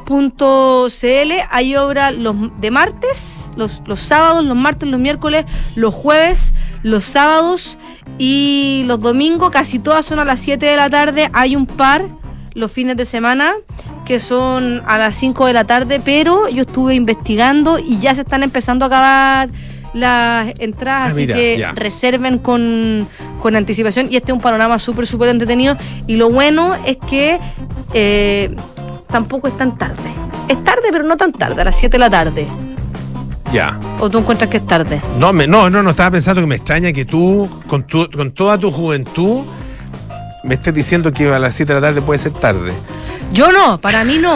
[0.07, 1.31] www.municipal.cl.
[1.49, 7.03] Hay obra los de martes, los, los sábados, los martes, los miércoles, los jueves, los
[7.05, 7.77] sábados
[8.17, 9.51] y los domingos.
[9.51, 11.29] Casi todas son a las 7 de la tarde.
[11.33, 12.05] Hay un par
[12.53, 13.53] los fines de semana
[14.05, 18.21] que son a las 5 de la tarde, pero yo estuve investigando y ya se
[18.21, 19.49] están empezando a acabar
[19.93, 21.71] las entradas, Ah, así mira, que ya.
[21.73, 23.07] reserven con,
[23.41, 25.75] con anticipación y este es un panorama súper, súper entretenido
[26.07, 27.39] y lo bueno es que
[27.93, 28.55] eh,
[29.11, 30.09] tampoco es tan tarde.
[30.47, 32.47] Es tarde, pero no tan tarde, a las 7 de la tarde.
[33.53, 33.77] Ya.
[33.99, 35.01] ¿O tú encuentras que es tarde?
[35.19, 38.31] No, me, no, no, no, estaba pensando que me extraña que tú, con, tu, con
[38.31, 39.41] toda tu juventud,
[40.43, 42.71] me estés diciendo que a las 7 de la tarde puede ser tarde.
[43.33, 44.35] Yo no, para mí no.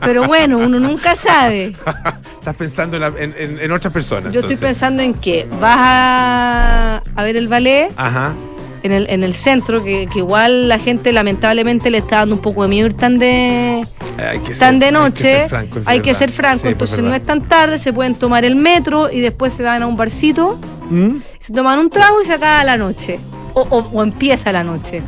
[0.00, 1.74] Pero bueno, uno nunca sabe.
[2.40, 4.32] Estás pensando en, la- en- en- en otras personas.
[4.32, 8.34] Yo estoy pensando en que vas a, a ver el ballet Ajá.
[8.82, 12.40] En el, en el centro, que, que igual la gente lamentablemente le está dando un
[12.40, 13.82] poco de miedo ir tan de,
[14.16, 15.28] tan ser- de noche.
[15.28, 15.78] Hay que ser franco.
[15.86, 16.18] Hay que verdad.
[16.18, 19.52] ser franco, Sí, entonces no es tan tarde, se pueden tomar el metro y después
[19.52, 20.58] se van a un barcito,
[20.90, 21.16] ¿Mm?
[21.38, 23.18] se toman un trago y se acaba la noche.
[23.54, 25.02] O, o- o empieza la noche.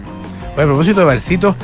[0.54, 1.56] Bueno, a propósito de barcitos,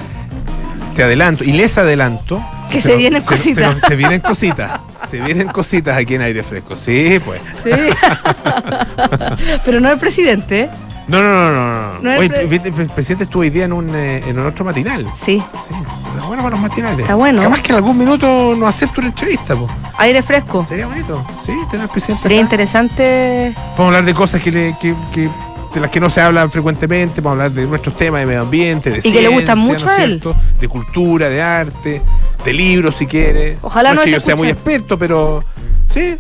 [0.94, 2.42] te adelanto y les adelanto.
[2.70, 3.80] Que se vienen cositas.
[3.88, 4.80] Se, vienen cositas.
[5.08, 6.76] Se vienen cositas aquí en aire fresco.
[6.76, 7.40] Sí, pues.
[7.64, 7.70] Sí.
[9.64, 10.70] Pero no el presidente, ¿eh?
[11.08, 12.00] No, no, no, no.
[12.00, 12.18] no.
[12.18, 12.42] Oye, pre-
[12.82, 15.06] el presidente estuvo hoy día en un, eh, en otro matinal.
[15.16, 15.42] Sí.
[15.68, 15.74] Sí,
[16.14, 17.00] está bueno para los matinales.
[17.00, 17.42] Está bueno.
[17.42, 19.70] Capaz que en algún minuto nos acepte una entrevista, pues.
[19.98, 20.64] Aire fresco.
[20.66, 21.24] Sería bonito.
[21.44, 22.22] Sí, tener al presidente.
[22.22, 22.42] Sería acá.
[22.42, 23.54] interesante.
[23.76, 25.28] Podemos hablar de cosas que, le, que, que-
[25.74, 28.90] de las que no se hablan frecuentemente, podemos hablar de nuestros temas de medio ambiente,
[28.90, 30.10] de Y que le gustan ciencia, mucho ¿no es a él.
[30.20, 30.36] cierto?
[30.60, 32.02] De cultura, de arte,
[32.44, 33.58] de libros si quiere.
[33.62, 35.42] Ojalá no no es que yo sea muy experto, pero
[35.94, 36.16] sí.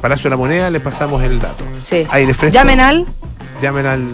[0.00, 1.64] Palacio de la Moneda le pasamos el dato.
[1.76, 2.06] Sí.
[2.10, 2.52] Aire fresco.
[2.54, 3.06] Llamen al,
[3.62, 4.04] Llamen al.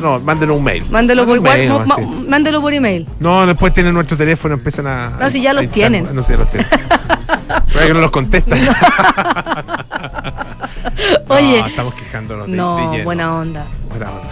[0.00, 0.84] No, mándenos un mail.
[0.90, 1.96] mándelo por, mail, ma-
[2.28, 3.06] mándelo por email.
[3.18, 5.10] No, después tienen nuestro teléfono, empiezan a.
[5.20, 6.08] No, si ya los hinchar- tienen.
[6.14, 6.68] No, si ya los tienen.
[7.72, 8.58] Pero que no los contestan.
[11.28, 11.60] Oye.
[11.60, 13.66] No, estamos quejándonos de, No, buena onda.
[13.90, 14.28] Buena onda.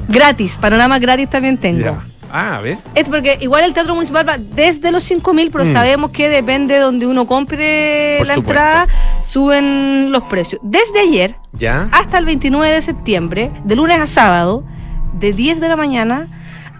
[0.08, 1.80] Gratis, panorama gratis también tengo.
[1.80, 2.04] Ya.
[2.32, 2.78] Ah, a ver.
[2.94, 5.72] Es porque igual el Teatro Municipal va desde los 5 mil, pero Mm.
[5.72, 8.50] sabemos que depende de donde uno compre Por la supuesto.
[8.62, 8.86] entrada,
[9.22, 10.60] suben los precios.
[10.64, 11.88] Desde ayer ¿Ya?
[11.92, 14.64] hasta el 29 de septiembre, de lunes a sábado,
[15.14, 16.28] de 10 de la mañana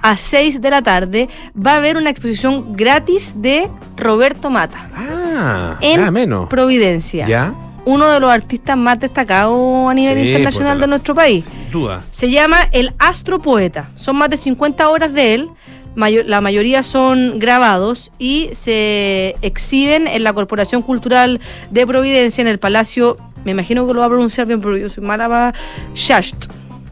[0.03, 5.77] a 6 de la tarde, va a haber una exposición gratis de Roberto Mata Ah,
[5.81, 6.49] en menos.
[6.49, 7.27] Providencia.
[7.27, 7.55] ¿Ya?
[7.85, 11.45] Uno de los artistas más destacados a nivel Sí, internacional pues, de nuestro país.
[11.71, 12.05] Duda.
[12.11, 13.91] Se llama El Astropoeta.
[13.95, 15.51] Son más de 50 horas de él.
[15.97, 22.59] La mayoría son grabados y se exhiben en la Corporación Cultural de Providencia, en el
[22.59, 25.55] Palacio me imagino que lo va a pronunciar bien, pero yo soy mala para
[25.95, 26.47] Shasht.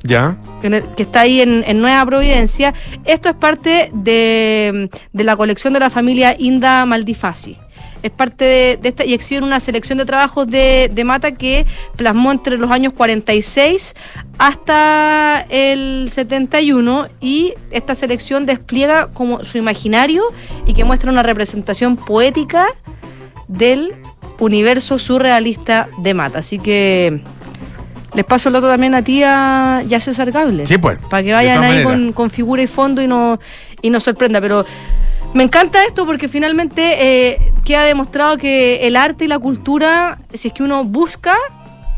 [0.05, 0.37] ¿Ya?
[0.61, 2.73] que está ahí en, en Nueva Providencia.
[3.05, 7.59] Esto es parte de, de la colección de la familia Inda Maldifasi.
[8.05, 11.64] Es parte de, de esta y exhiben una selección de trabajos de, de Mata que
[11.97, 13.95] plasmó entre los años 46
[14.37, 20.25] hasta el 71 y esta selección despliega como su imaginario
[20.67, 22.67] y que muestra una representación poética
[23.49, 23.95] del
[24.38, 26.40] universo surrealista de Mata.
[26.40, 27.23] Así que
[28.14, 30.67] les paso el dato también a ti a, César Gable.
[30.67, 30.99] Sí, pues.
[31.09, 33.40] Para que vayan ahí con figura y fondo y no
[33.83, 34.40] y nos sorprenda.
[34.40, 34.64] Pero
[35.33, 40.49] me encanta esto porque finalmente eh, queda demostrado que el arte y la cultura, si
[40.49, 41.37] es que uno busca,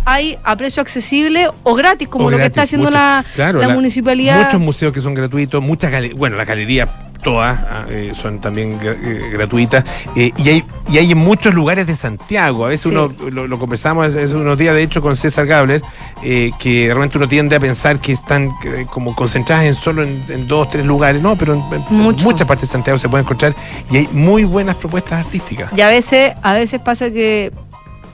[0.06, 3.68] hay a precio accesible o gratis, como O lo que está haciendo la, claro, la
[3.68, 4.44] municipalidad.
[4.46, 6.88] Muchos museos que son gratuitos, muchas galerías, bueno, las galerías
[7.24, 11.86] todas ah, eh, son también eh, gratuitas eh, y, hay, y hay en muchos lugares
[11.88, 12.64] de Santiago.
[12.66, 12.88] A veces Sí.
[12.90, 15.82] uno lo, lo conversamos hace unos días, de hecho, con César Gabler,
[16.22, 18.52] que realmente uno tiende a pensar que están
[18.90, 21.20] como concentradas en solo en, en dos, tres lugares.
[21.20, 21.84] No, pero en, en-
[22.22, 23.56] muchas partes de Santiago se pueden encontrar
[23.90, 25.72] y hay muy buenas propuestas artísticas.
[25.76, 27.50] Y a veces, a veces pasa que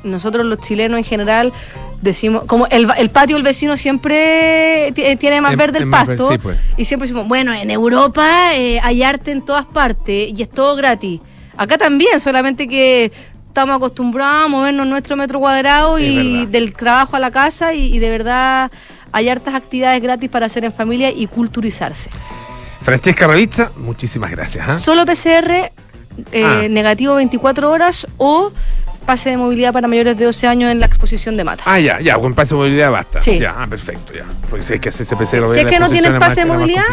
[0.04, 1.52] nosotros los chilenos en general
[2.00, 6.38] decimos, como el, el patio del vecino siempre ti- tiene más verde el pasto, sí,
[6.38, 6.58] pues.
[6.76, 10.74] y siempre decimos, bueno, en Europa eh, hay arte en todas partes y es todo
[10.76, 11.20] gratis.
[11.56, 13.12] Acá también, solamente que
[13.48, 16.48] estamos acostumbrados a movernos nuestro metro cuadrado Es y verdad.
[16.48, 18.70] del trabajo a la casa y, y de verdad
[19.12, 22.08] hay hartas actividades gratis para hacer en familia y culturizarse.
[22.80, 24.66] Francesca Ravizza, muchísimas gracias.
[24.68, 24.78] ¿ah?
[24.78, 25.50] Solo PCR
[26.32, 26.62] eh, Ah.
[26.68, 28.50] negativo 24 horas o
[29.02, 31.62] pase de movilidad para mayores de 12 años en la exposición de mata.
[31.66, 33.20] Ah, ya, ya, con pase de movilidad basta.
[33.20, 33.38] Sí.
[33.38, 34.24] Ya, ah, perfecto, ya.
[34.48, 35.48] Porque si hay que hacerse PCR.
[35.48, 36.84] si es que no tienen pase de movilidad,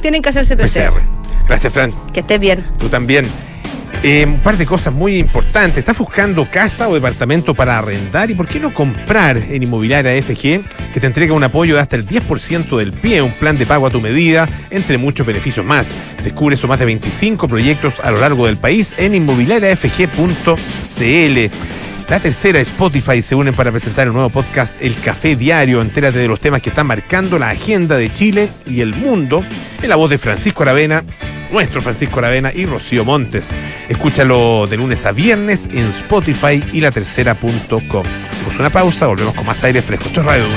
[0.00, 0.90] tienen que hacerse PCR.
[0.90, 1.02] PCR.
[1.46, 1.92] Gracias, Fran.
[2.12, 2.64] Que estés bien.
[2.78, 3.26] Tú también.
[4.06, 5.78] Eh, un par de cosas muy importantes.
[5.78, 8.30] ¿Estás buscando casa o departamento para arrendar?
[8.30, 11.96] ¿Y por qué no comprar en Inmobiliaria FG, que te entrega un apoyo de hasta
[11.96, 15.90] el 10% del pie, un plan de pago a tu medida, entre muchos beneficios más?
[16.22, 22.10] Descubre sus más de 25 proyectos a lo largo del país en inmobiliariafg.cl.
[22.10, 25.80] La tercera, Spotify, se unen para presentar el nuevo podcast El Café Diario.
[25.80, 29.42] Entérate de los temas que están marcando la agenda de Chile y el mundo
[29.80, 31.02] en la voz de Francisco Aravena,
[31.54, 33.48] nuestro Francisco Aravena y Rocío Montes.
[33.88, 38.04] Escúchalo de lunes a viernes en Spotify y la tercera.com.
[38.28, 40.06] Hacemos una pausa, volvemos con más aire fresco.
[40.06, 40.56] Esto es Radio Duna.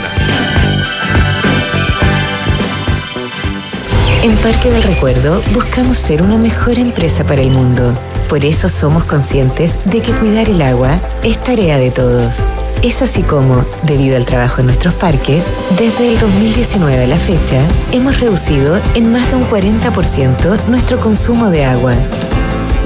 [4.24, 7.96] En Parque del Recuerdo buscamos ser una mejor empresa para el mundo.
[8.28, 12.48] Por eso somos conscientes de que cuidar el agua es tarea de todos.
[12.84, 17.60] Es así como, debido al trabajo en nuestros parques, desde el 2019 a la fecha,
[17.92, 21.94] hemos reducido en más de un 40% nuestro consumo de agua.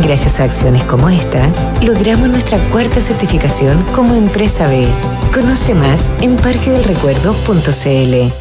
[0.02, 1.52] Gracias a acciones como esta,
[1.82, 4.88] logramos nuestra cuarta certificación como empresa B.
[5.34, 8.41] Conoce más en parquedelrecuerdo.cl.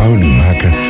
[0.00, 0.89] Pauli maken.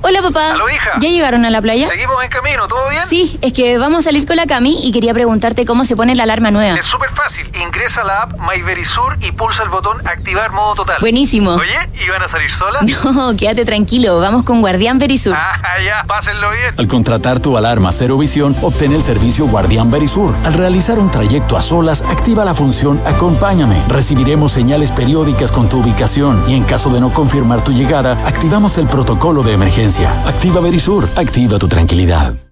[0.08, 0.52] Hola papá.
[0.52, 0.92] Aló, hija.
[1.00, 1.88] ¿Ya llegaron a la playa?
[1.88, 3.02] Seguimos en camino, ¿todo bien?
[3.08, 6.14] Sí, es que vamos a salir con la Cami y quería preguntarte cómo se pone
[6.14, 6.78] la alarma nueva.
[6.78, 7.50] Es súper fácil.
[7.60, 10.98] Ingresa a la app MyVerisur y pulsa el botón activar modo total.
[11.00, 11.54] Buenísimo.
[11.54, 12.84] Oye, ¿y van a salir solas?
[13.16, 15.34] No, quédate tranquilo, vamos con Guardián Verisur.
[15.34, 16.74] Ah, ya, pásenlo bien.
[16.78, 20.36] Al contratar tu alarma Cero Visión, obtén el servicio Guardián Verisur.
[20.44, 23.82] Al realizar un trayecto a solas, activa la función Acompáñame.
[23.88, 28.78] Recibiremos señales periódicas con tu ubicación y en caso de no confirmar tu llegada, activamos
[28.78, 29.95] el protocolo de emergencia.
[30.04, 32.45] Activa Verisur, activa tu tranquilidad.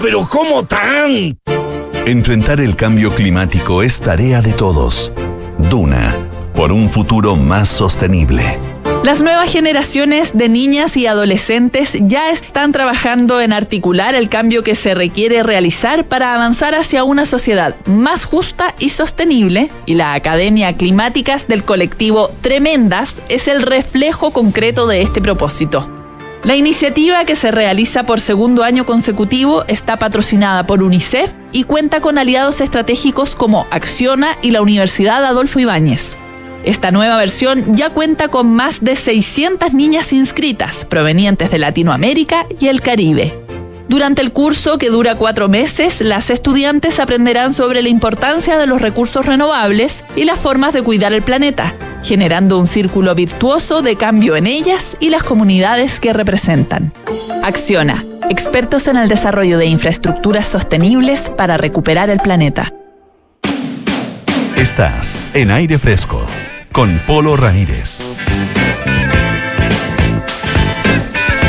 [0.00, 1.36] pero ¿cómo tan?
[2.06, 5.12] Enfrentar el cambio climático es tarea de todos.
[5.58, 6.16] Duna,
[6.54, 8.58] por un futuro más sostenible.
[9.02, 14.74] Las nuevas generaciones de niñas y adolescentes ya están trabajando en articular el cambio que
[14.74, 20.74] se requiere realizar para avanzar hacia una sociedad más justa y sostenible, y la Academia
[20.74, 25.99] Climáticas del colectivo Tremendas es el reflejo concreto de este propósito.
[26.42, 32.00] La iniciativa que se realiza por segundo año consecutivo está patrocinada por UNICEF y cuenta
[32.00, 36.16] con aliados estratégicos como Acciona y la Universidad Adolfo Ibáñez.
[36.64, 42.68] Esta nueva versión ya cuenta con más de 600 niñas inscritas, provenientes de Latinoamérica y
[42.68, 43.34] el Caribe.
[43.90, 48.80] Durante el curso, que dura cuatro meses, las estudiantes aprenderán sobre la importancia de los
[48.80, 54.36] recursos renovables y las formas de cuidar el planeta, generando un círculo virtuoso de cambio
[54.36, 56.92] en ellas y las comunidades que representan.
[57.42, 62.72] Acciona, expertos en el desarrollo de infraestructuras sostenibles para recuperar el planeta.
[64.54, 66.24] Estás en aire fresco
[66.70, 68.02] con Polo Ramírez.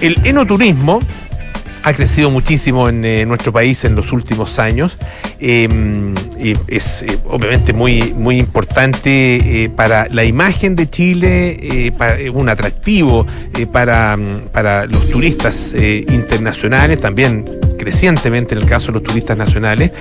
[0.00, 1.00] El enoturismo
[1.88, 4.96] ha crecido muchísimo en eh, nuestro país en los últimos años.
[5.40, 5.68] Eh,
[6.40, 12.18] y es eh, obviamente muy, muy importante eh, para la imagen de Chile, eh, para-
[12.18, 13.26] eh, un atractivo
[13.58, 17.44] eh, para, mm, para los turistas eh, internacionales, también
[17.78, 19.92] crecientemente en el caso de los turistas nacionales,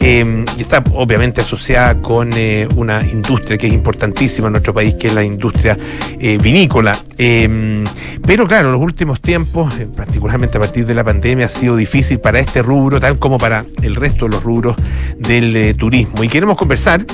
[0.00, 4.94] eh, y está obviamente asociada con eh, una industria que es importantísima en nuestro país,
[4.94, 5.76] que es la industria
[6.20, 6.96] eh, vinícola.
[7.16, 7.82] Eh,
[8.26, 11.76] pero claro, en los últimos tiempos, eh, particularmente a partir de la pandemia, ha sido
[11.76, 14.76] difícil para este rubro, tal como para el resto de los rubros
[15.18, 16.22] del eh, turismo.
[16.22, 17.04] Y queremos conversar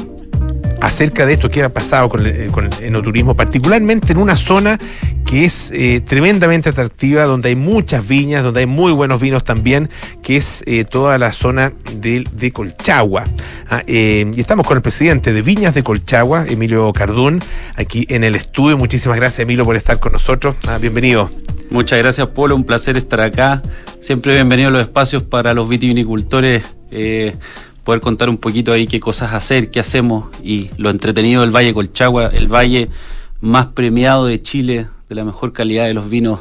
[0.81, 4.37] acerca de esto que ha pasado con el, eh, con el enoturismo, particularmente en una
[4.37, 4.79] zona
[5.27, 9.91] que es eh, tremendamente atractiva, donde hay muchas viñas, donde hay muy buenos vinos también,
[10.23, 13.25] que es eh, toda la zona de, de Colchagua.
[13.69, 17.41] Ah, y estamos con el presidente de Viñas de Colchagua, Emilio Cardún,
[17.77, 18.79] aquí en el estudio.
[18.79, 20.57] Muchísimas gracias, Emilio, por estar con nosotros.
[20.67, 21.31] Ah, bienvenido.
[21.71, 22.57] Muchas gracias, Polo.
[22.57, 23.63] Un placer estar acá.
[24.01, 26.63] Siempre bienvenido a los espacios para los vitivinicultores.
[27.89, 31.73] Poder contar un poquito ahí qué cosas hacer, qué hacemos y lo entretenido del Valle
[31.73, 32.91] Colchagua, el valle
[33.41, 36.41] más premiado de Chile, de la mejor calidad de los vinos.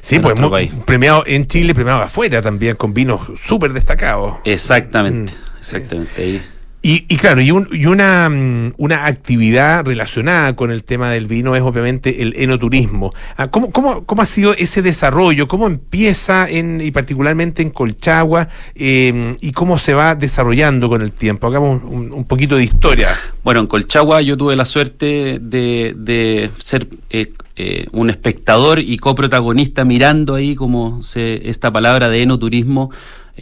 [0.00, 0.72] Sí, de pues nuestro mu- país.
[0.86, 4.36] premiado en Chile, premiado afuera también, con vinos súper destacados.
[4.44, 6.22] Exactamente, exactamente.
[6.22, 6.42] Ahí.
[6.82, 11.26] Y, y claro, y, un- y una, mm, una actividad relacionada con el tema del
[11.26, 13.12] vino es obviamente el enoturismo.
[13.36, 15.46] Ah, ¿Cómo, cómo, cómo ha sido ese desarrollo?
[15.46, 21.12] ¿Cómo empieza en, y particularmente en Colchagua eh, y cómo se va desarrollando con el
[21.12, 21.46] tiempo?
[21.48, 23.10] Hagamos un, un poquito de historia.
[23.44, 28.96] Bueno, en Colchagua yo tuve la suerte de, de ser eh, eh, un espectador y
[28.96, 32.90] coprotagonista mirando ahí como se, esta palabra de enoturismo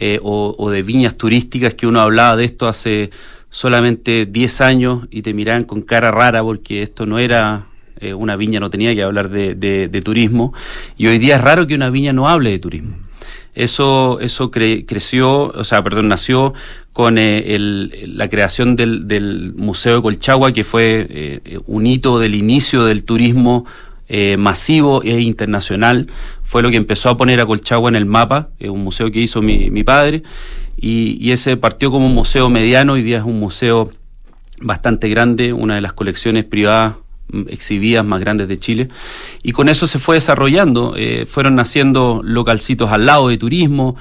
[0.01, 3.09] eh, o, de viñas turísticas que uno hablaba de esto hace
[3.51, 7.65] solamente 10 años y te miraban con cara rara porque esto no era
[7.99, 10.53] eh, una viña, no tenía que hablar de, de- turismo
[10.97, 12.95] y hoy día es raro que una viña no hable de turismo.
[13.55, 16.53] Eso, eso cre- creció, o sea, perdón, nació
[16.93, 22.19] con eh, el- la creación del, del Museo de Colchagua, que fue eh, un hito
[22.19, 23.65] del inicio del turismo
[24.09, 26.07] eh, masivo e internacional.
[26.43, 29.19] Fue lo que empezó a poner a Colchagua en el mapa, eh, un museo que
[29.19, 30.23] hizo mi, mi padre,
[30.75, 33.91] y, y ese partió como un museo mediano, hoy día es un museo
[34.61, 36.95] bastante grande, una de las colecciones privadas
[37.31, 38.89] mm, exhibidas más grandes de Chile.
[39.43, 40.95] Y con eso se fue desarrollando.
[40.97, 43.95] eh, fueron naciendo localcitos al lado de turismo.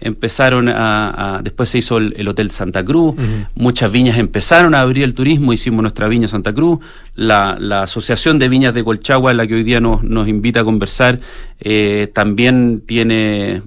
[0.00, 3.14] Empezaron a, a- Después se hizo el, el Hotel Santa Cruz.
[3.54, 5.52] Muchas viñas empezaron a abrir el turismo.
[5.52, 6.78] Hicimos nuestra viña Santa Cruz.
[7.14, 10.64] La, la Asociación de Viñas de Colchagua, la que hoy día nos, nos invita a
[10.64, 11.20] conversar,
[11.60, 13.62] eh, también tiene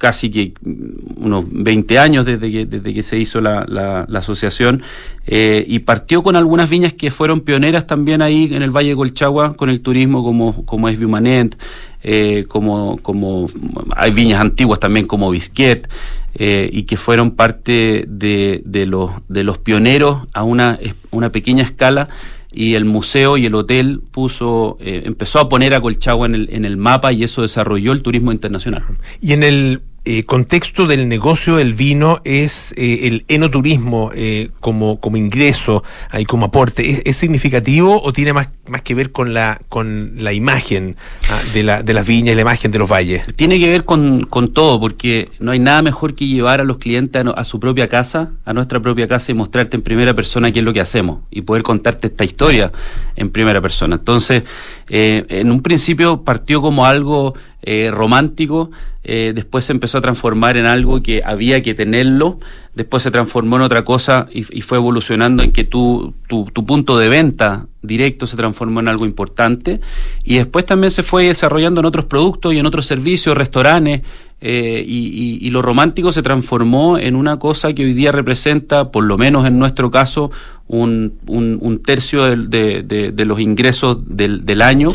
[0.00, 4.18] casi que mm, unos 20 años desde que, desde que se hizo la, la, la
[4.20, 4.82] asociación
[5.26, 8.96] eh, y partió con algunas viñas que fueron pioneras también ahí en el Valle de
[8.96, 11.62] Colchagua con el turismo como, como es Viumanet,
[12.02, 13.46] eh, como, como
[13.94, 15.86] hay viñas antiguas también como Bisquet
[16.34, 20.78] eh, y que fueron parte de, de, los, de los pioneros a una,
[21.10, 22.08] una pequeña escala
[22.50, 26.64] y el museo y el hotel puso empezó a poner a Colchagua en el, en
[26.64, 28.82] el mapa y eso desarrolló el turismo internacional.
[29.20, 34.98] Y en el eh, contexto del negocio del vino es eh, el enoturismo eh, como,
[34.98, 35.84] como ingreso
[36.18, 36.90] y como aporte.
[36.90, 40.96] ¿Es, ¿Es, significativo o tiene más, más que ver con la, con la imagen
[41.28, 43.26] ah, de, la, de las viñas la imagen de los valles?
[43.36, 46.78] Tiene que ver con, con todo, porque no hay nada mejor que llevar a los
[46.78, 50.50] clientes a, a, su propia casa, a nuestra propia casa y mostrarte en primera persona
[50.50, 52.72] qué es lo que hacemos y poder contarte esta historia
[53.16, 53.96] en primera persona.
[53.96, 54.44] Entonces,
[54.88, 58.70] eh, en un principio partió como algo eh, romántico,
[59.04, 62.38] eh, después se empezó a transformar en algo que había que tenerlo,
[62.74, 67.08] después se transformó en otra cosa y, fue evolucionando en que tu, tu, punto de
[67.08, 69.80] venta directo se transformó en algo importante
[70.24, 74.02] y después también se fue desarrollando en otros productos y en otros servicios, restaurantes.
[74.42, 79.18] Eh, y, lo romántico se transformó en una cosa que hoy día representa, por lo
[79.18, 80.30] menos en nuestro caso,
[80.66, 84.94] un, un, tercio de, los ingresos del, del año.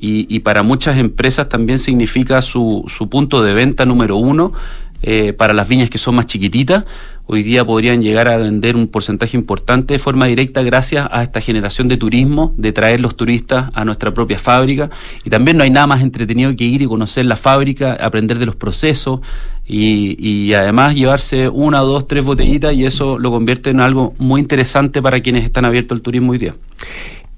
[0.00, 4.52] Y, para muchas empresas también significa su, su punto de venta número uno.
[5.00, 6.84] Eh, para las viñas que son más chiquititas,
[7.26, 11.40] hoy día podrían llegar a vender un porcentaje importante de forma directa gracias a esta
[11.40, 14.90] generación de turismo, de traer los turistas a nuestra propia fábrica.
[15.24, 18.46] Y también no hay nada más entretenido que ir y conocer la fábrica, aprender de
[18.46, 19.20] los procesos
[19.66, 24.40] y, y además llevarse una, dos, tres botellitas y eso lo convierte en algo muy
[24.40, 26.54] interesante para quienes están abiertos al turismo hoy día.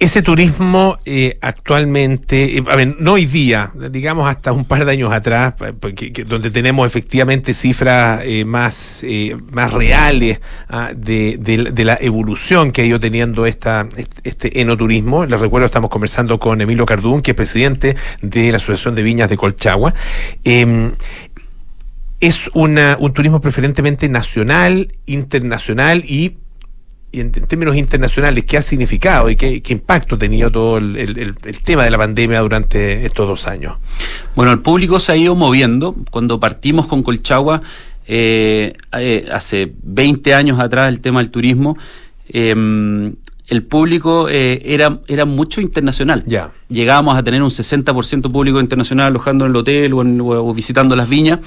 [0.01, 4.93] Ese turismo eh, actualmente, eh, a ver, no hoy día, digamos hasta un par de
[4.93, 5.53] años atrás,
[6.27, 9.05] donde tenemos efectivamente cifras eh, más,
[9.53, 10.41] más reales
[10.71, 13.91] ah, de, de, de, la evolución que ha ido teniendo esta,
[14.25, 15.27] este enoturismo.
[15.27, 19.29] Les recuerdo, estamos conversando con Emilio Cardún, que es presidente de la Asociación de Viñas
[19.29, 19.93] de Colchagua.
[20.45, 20.93] Em,
[22.21, 26.39] es una, un turismo preferentemente nacional, internacional y
[27.13, 31.61] y en, términos internacionales, ¿qué ha significado y qué, impacto ha tenido todo el, el,
[31.63, 33.79] tema de la pandemia durante estos dos años?
[34.37, 35.97] Bueno, el público se ha ido moviendo.
[36.11, 37.63] Cuando partimos con Colchagua,
[38.07, 41.77] eh, eh, hace 20 años atrás, el tema del turismo,
[42.29, 42.55] eh,
[43.51, 46.23] el público eh, era, era mucho internacional.
[46.25, 46.49] Ya.
[46.69, 50.95] Llegábamos a tener un 60% público internacional alojando en el hotel o, en, o visitando
[50.95, 51.41] las viñas.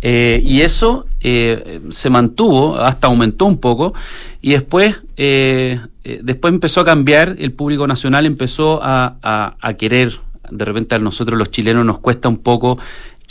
[0.00, 3.94] Eh, y eso eh, se mantuvo, hasta aumentó un poco.
[4.40, 10.20] Y después, después empezó a cambiar, el público nacional empezó a, a, a querer.
[10.52, 12.78] De repente a nosotros los chilenos nos cuesta un poco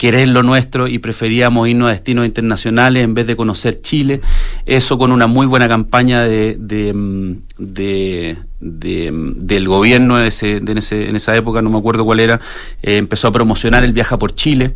[0.00, 4.22] querer lo nuestro y preferíamos irnos a destinos internacionales en vez de conocer Chile.
[4.64, 8.38] Eso con una muy buena campaña de, de, mm, de,
[9.12, 12.40] mm, del gobierno de ese, ese, en esa época, no me acuerdo cuál era,
[12.82, 14.72] eh, empezó a promocionar el viaje por Chile.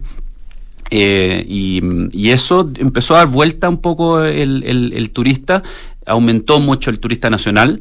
[0.91, 5.63] Eh, y, mm, y, eso empezó a dar vuelta un poco el, el, el, turista,
[6.05, 7.81] aumentó mucho el turista nacional.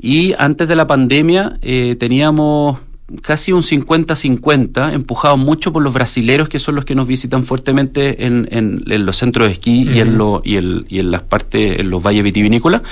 [0.00, 2.78] Y antes de la pandemia eh, teníamos
[3.22, 8.26] casi un 50-50, empujado mucho por los brasileros, que son los que nos visitan fuertemente
[8.26, 9.94] en, en, en los centros de esquí uh -huh.
[9.94, 12.82] y, en lo, y, el, y en las partes, en los valles vitivinícolas.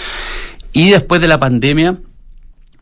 [0.72, 1.98] Y después de la pandemia,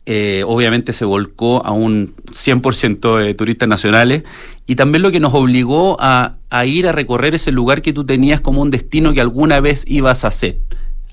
[0.07, 4.22] eh, obviamente se volcó a un 100% de turistas nacionales
[4.66, 8.05] y también lo que nos obligó a, a ir a recorrer ese lugar que tú
[8.05, 10.59] tenías como un destino que alguna vez ibas a hacer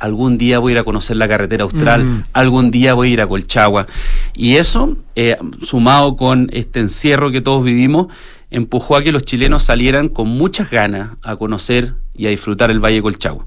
[0.02, 2.24] algún día voy a ir a conocer la carretera austral, mm.
[2.34, 3.86] algún día voy a ir a Colchagua.
[4.34, 8.08] Y eso, eh, sumado con este encierro que todos vivimos,
[8.50, 12.80] empujó a que los chilenos salieran con muchas ganas a conocer y a disfrutar el
[12.80, 13.46] Valle de Colchagua.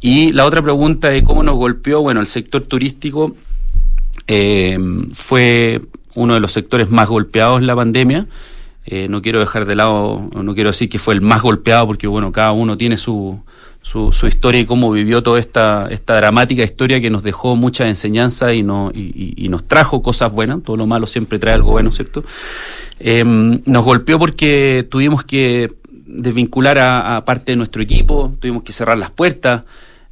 [0.00, 3.32] Y la otra pregunta de cómo nos golpeó, bueno, el sector turístico
[4.26, 4.76] eh,
[5.12, 5.80] fue
[6.16, 8.26] uno de los sectores más golpeados en la pandemia.
[8.84, 12.08] Eh, no quiero dejar de lado, no quiero decir que fue el más golpeado, porque
[12.08, 13.40] bueno, cada uno tiene su,
[13.84, 17.86] su, su, historia y cómo vivió toda esta, esta dramática historia que nos dejó mucha
[17.86, 21.72] enseñanza y, no, y, y, nos trajo cosas buenas, todo lo malo siempre trae algo
[21.72, 22.24] bueno, ¿cierto?
[22.98, 25.70] Eh, nos golpeó porque tuvimos que
[26.06, 29.64] desvincular a, parte de nuestro equipo, tuvimos que cerrar las puertas,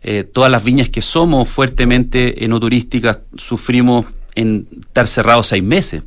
[0.02, 4.04] eh, todas las viñas que somos fuertemente no turísticas sufrimos
[4.34, 6.02] en estar cerrados seis meses,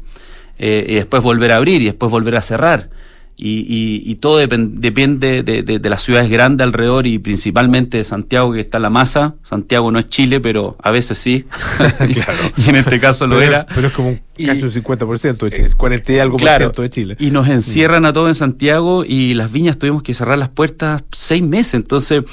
[0.59, 2.89] eh, y después volver a abrir y después volver a cerrar.
[3.38, 7.98] Y, y- y todo depen- depende de, de- de las ciudades grandes alrededor y principalmente
[7.98, 9.36] de Santiago, que está la masa.
[9.44, 11.46] Santiago no es Chile, pero a veces sí.
[12.58, 13.66] y en este caso lo pero, era.
[13.76, 16.66] Pero es como un- Y- casi un 50% de Chile, 40 y algo por Claro.
[16.66, 17.16] ciento de Chile.
[17.20, 21.04] Y nos encierran a todos en Santiago y las viñas tuvimos que cerrar las puertas
[21.12, 21.74] seis meses.
[21.74, 22.24] Entonces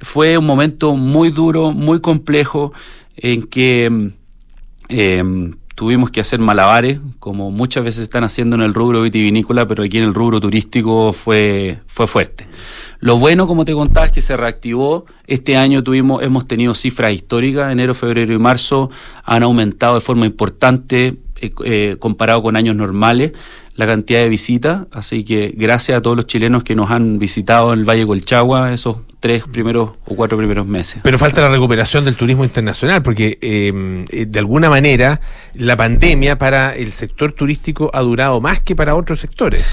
[0.00, 2.72] fue un momento muy duro, muy complejo,
[3.16, 4.06] en que mm,
[4.88, 9.84] eh, tuvimos que hacer malabares, como muchas veces están haciendo en el rubro vitivinícola, pero
[9.84, 12.48] aquí en el rubro turístico fue, fue fuerte.
[12.98, 15.06] Lo bueno, como te contaba, es que se reactivó.
[15.28, 17.70] Este año tuvimos, hemos tenido cifras históricas.
[17.70, 18.90] Enero, febrero y marzo
[19.22, 23.30] han aumentado de forma importante eh, eh, comparado con años normales
[23.78, 24.86] la cantidad de visitas.
[24.90, 28.72] Así que gracias a todos los chilenos que nos han visitado en el Valle Colchagua
[28.72, 31.00] esos tres primeros o cuatro primeros meses.
[31.04, 35.20] Pero falta la recuperación del turismo internacional, porque eh, eh, de alguna manera
[35.54, 39.64] la pandemia para el sector turístico ha durado más que para otros sectores.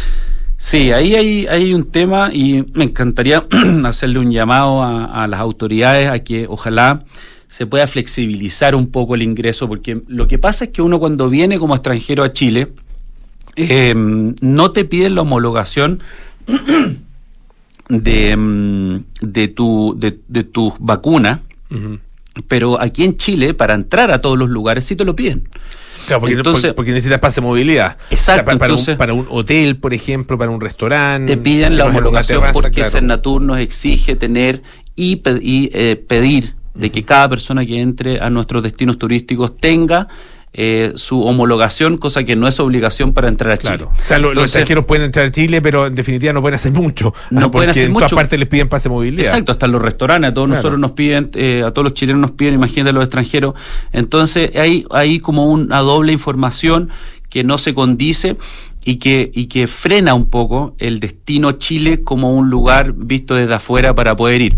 [0.57, 3.43] Sí, ahí hay, hay un tema y me encantaría
[3.85, 7.03] hacerle un llamado a, a las autoridades a que ojalá
[7.47, 11.27] se pueda flexibilizar un poco el ingreso, porque lo que pasa es que uno cuando
[11.27, 12.67] viene como extranjero a Chile,
[13.55, 16.01] eh, no te piden la homologación
[17.89, 21.41] de, mm, de tu, de, de tu vacuna,
[22.47, 25.47] pero aquí en Chile, para entrar a todos los lugares, sí te lo piden.
[26.07, 27.97] Claro, porque, Entonces- porque necesitas pase de movilidad.
[28.11, 31.35] Exacto, para, para un, entonces- para un hotel, por ejemplo, para un restaurante.
[31.35, 32.91] Te piden la homologación terraza, porque claro.
[32.91, 34.61] Senatur nos exige tener
[34.95, 40.07] y, y, eh, pedir de que cada persona que entre a nuestros destinos turísticos tenga
[40.57, 43.75] eh, su homologación, cosa que no es obligación para entrar a Chile.
[43.77, 43.91] Claro.
[43.93, 46.71] O sea, lo- los extranjeros pueden entrar a Chile, pero en definitiva no pueden hacer
[46.71, 47.13] mucho.
[47.29, 48.05] No pueden hacer en mucho.
[48.07, 49.25] todas partes les piden pase de movilidad.
[49.25, 50.57] Exacto, hasta en los restaurantes, a todos Claro.
[50.59, 53.53] nosotros nos piden, eh, a todos los chilenos nos piden, imagínate los extranjeros.
[53.91, 56.89] Entonces hay, hay como una doble información
[57.29, 58.37] que no se condice
[58.87, 63.55] y que, y que frena un poco el destino Chile como un lugar visto desde
[63.55, 64.57] afuera para poder ir.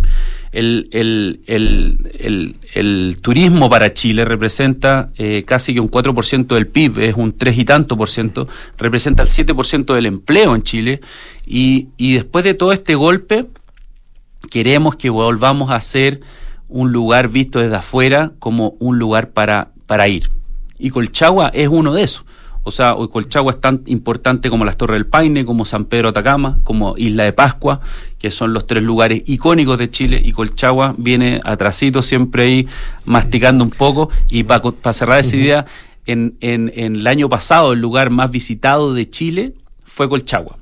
[0.52, 7.00] El, el, el, el, turismo para Chile representa eh, casi que un 4% del PIB,
[7.00, 8.48] es un 3 y tanto por ciento,
[8.78, 11.02] representa el 7% del empleo en Chile
[11.46, 13.46] y, y después de todo este golpe,
[14.50, 16.22] queremos que volvamos a ser
[16.68, 20.30] un lugar visto desde afuera como un lugar para, para ir.
[20.80, 22.26] Y Colchagua es uno de esos.
[22.68, 26.10] O sea, hoy Colchagua es tan importante como las Torres del Paine, como San Pedro
[26.10, 27.80] Atacama, como Isla de Pascua,
[28.20, 32.68] que son los tres lugares icónicos de Chile, y Colchagua viene atrasito siempre ahí
[33.06, 34.10] masticando un poco.
[34.30, 35.66] Y para cerrar esa idea,
[36.06, 39.54] en, en, en el año pasado el lugar más visitado de Chile
[39.86, 40.58] fue Colchagua.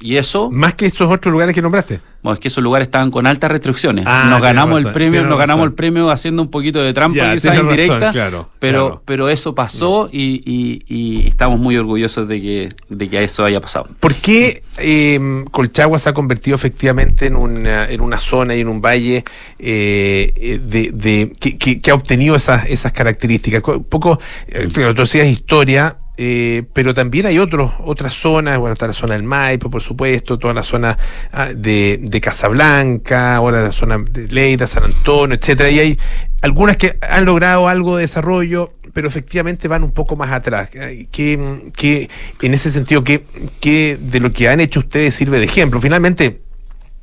[0.00, 0.50] Y eso...
[0.50, 2.00] Más que esos otros lugares que nombraste.
[2.22, 4.04] Bueno, es que esos lugares estaban con altas restricciones.
[4.06, 7.32] Ah, nos ganamos el premio, nos ganamos el premio haciendo un poquito de trampa Ya,
[7.34, 9.02] quizás razón, indirecta, claro, pero, claro.
[9.06, 13.60] pero eso pasó y, y- y estamos muy orgullosos de que, de que eso haya
[13.60, 13.88] pasado.
[14.00, 18.68] ¿Por qué eh, Colchagua se ha convertido efectivamente en una, en una zona y en
[18.68, 19.24] un valle
[19.58, 23.62] eh, eh, de, de- que, que- que ha obtenido esas, esas características?
[23.66, 28.86] Un poco, eh, tú decías historia, eh, pero también hay otros, otras zonas, bueno, está
[28.86, 30.98] la zona del Maipo, por supuesto, toda la zona
[31.32, 35.98] ah, de, de Casablanca, ahora la zona de Leida, San Antonio, etcétera, y hay
[36.40, 40.70] algunas que han logrado algo de desarrollo, pero efectivamente van un poco más atrás.
[40.72, 41.38] Eh, Que,
[41.74, 42.08] que
[42.46, 43.24] en ese sentido, que,
[43.60, 45.80] que de lo que han hecho ustedes sirve de ejemplo.
[45.80, 46.40] Finalmente,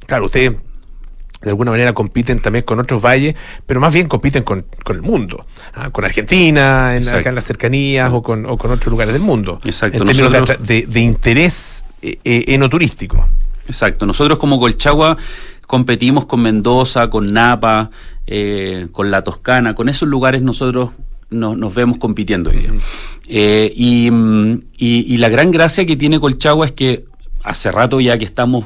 [0.07, 0.53] claro, ustedes
[1.43, 3.35] de alguna manera compiten también con otros valles,
[3.65, 7.45] pero más bien compiten con, con el mundo, ah, con Argentina, en, acá en las
[7.45, 9.59] cercanías o con, o con otros lugares del mundo.
[9.65, 9.97] Exacto.
[9.99, 13.27] En términos de, Nosotros- atra- de- de interés eh, eh, enoturístico.
[13.67, 14.05] Exacto.
[14.05, 15.17] Nosotros como Colchagua
[15.67, 17.89] competimos con Mendoza, con Napa,
[18.27, 20.91] eh, con la Toscana, con esos lugares nosotros
[21.29, 22.71] nos, nos vemos compitiendo hoy día.
[23.27, 27.05] Eh, y, mm, y- y la gran gracia que tiene Colchagua es que
[27.43, 28.65] hace rato ya que estamos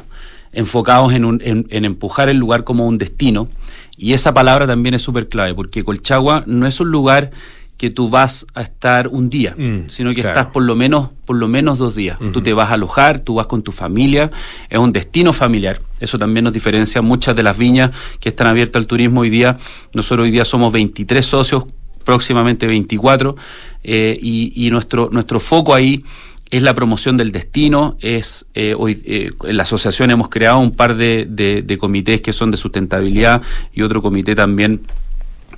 [0.52, 3.50] enfocados en, un- en- en empujar el lugar como un destino,
[3.98, 7.32] y esa palabra también es súper clave, porque Colchagua no es un lugar
[7.78, 10.40] que tú vas a estar un día, Mm, sino que claro.
[10.40, 12.18] estás por lo menos por lo menos dos días.
[12.34, 14.32] Tú te vas a alojar, tú vas con tu familia,
[14.70, 15.80] es un destino familiar.
[16.00, 19.58] Eso también nos diferencia muchas de las viñas que están abiertas al turismo hoy día.
[19.94, 21.66] Nosotros hoy día somos 23 socios,
[22.04, 23.36] próximamente 24,
[23.84, 26.04] eh, y, y nuestro, nuestro foco ahí
[26.50, 30.72] es la promoción del destino, es eh, hoy eh, en la asociación hemos creado un
[30.72, 33.42] par de, comités que son de sustentabilidad
[33.74, 34.82] y otro comité también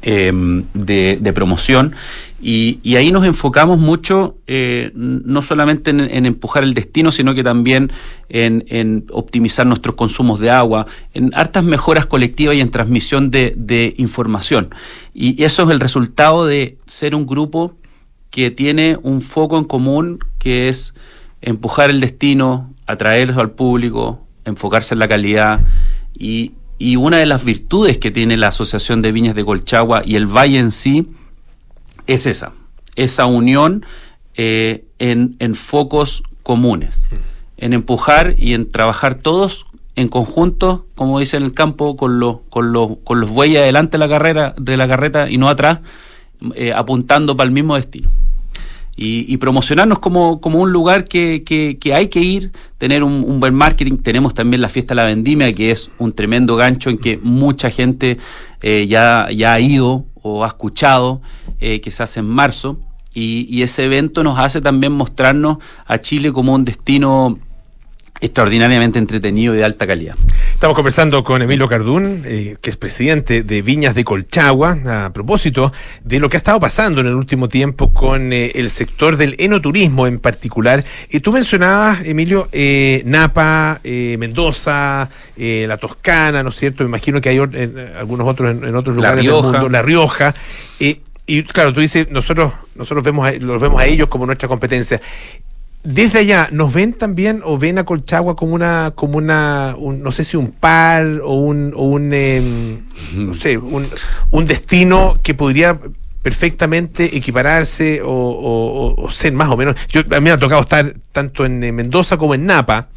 [0.02, 0.32] eh,
[0.74, 1.94] de, promoción.
[2.42, 7.92] Y, ahí nos enfocamos mucho eh, no solamente en, empujar el destino sino que también
[8.30, 13.94] en, en optimizar nuestros consumos de agua en hartas mejoras colectivas y en transmisión de
[13.98, 14.74] información.
[15.14, 17.76] Y eso es el resultado de ser un grupo
[18.30, 20.94] que tiene un foco en común que es
[21.42, 25.62] empujar el destino atraerlos al público, enfocarse en la calidad.
[26.18, 30.16] Y, y una de las virtudes que tiene la Asociación de Viñas de Colchagua y
[30.16, 31.08] el Valle en sí
[32.08, 32.54] es esa,
[32.96, 33.86] esa unión
[34.34, 37.04] eh, en, en focos comunes,
[37.58, 42.38] en empujar y en trabajar todos en conjunto, como dice en el campo, con los,
[42.50, 45.82] con los, con los bueyes adelante de la carrera, de la carreta y no atrás,
[46.56, 48.10] eh, apuntando para el mismo destino.
[48.96, 53.54] Y, y promocionarnos como, como un lugar que, que, hay que ir, tener un, buen
[53.54, 53.98] marketing.
[53.98, 58.18] Tenemos también la fiesta la vendimia, que es un tremendo gancho en que mucha gente
[58.62, 61.22] eh, ya, ya ha ido o ha escuchado,
[61.62, 62.78] eh, que se hace en marzo.
[63.14, 67.40] Y, y ese evento nos hace también mostrarnos a Chile como un destino
[68.22, 70.16] extraordinariamente entretenido y de alta calidad.
[70.60, 75.72] Estamos conversando con Emilio Cardún, eh, que es presidente de Viñas de Colchagua, a propósito
[76.04, 79.38] de lo que ha estado pasando en el último tiempo con eh, el sector del
[79.40, 80.84] enoturismo en particular.
[81.10, 86.84] Y tú mencionabas, Emilio, eh, Napa, eh, Mendoza, eh, la Toscana, ¿no es cierto?
[86.84, 89.42] Me imagino que hay en, eh, algunos otros en, en otros La lugares Rioja.
[89.44, 90.36] del mundo, La Rioja.
[90.82, 94.50] Eh, y claro, tú dices, nosotros, nosotros vemos a, los vemos a ellos como nuestra
[94.50, 95.00] competencia.
[95.84, 100.12] Desde allá, ¿nos ven también o ven a Colchagua como una, como una, un- no
[100.12, 102.82] sé si un par o un, o un em,
[103.16, 103.88] no sé, un,
[104.32, 105.80] un destino que podría
[106.22, 109.76] perfectamente equipararse o, o- o- o ser más o menos.
[109.88, 112.90] Yo, a mí me ha tocado estar tanto en eh, Mendoza como en Napa.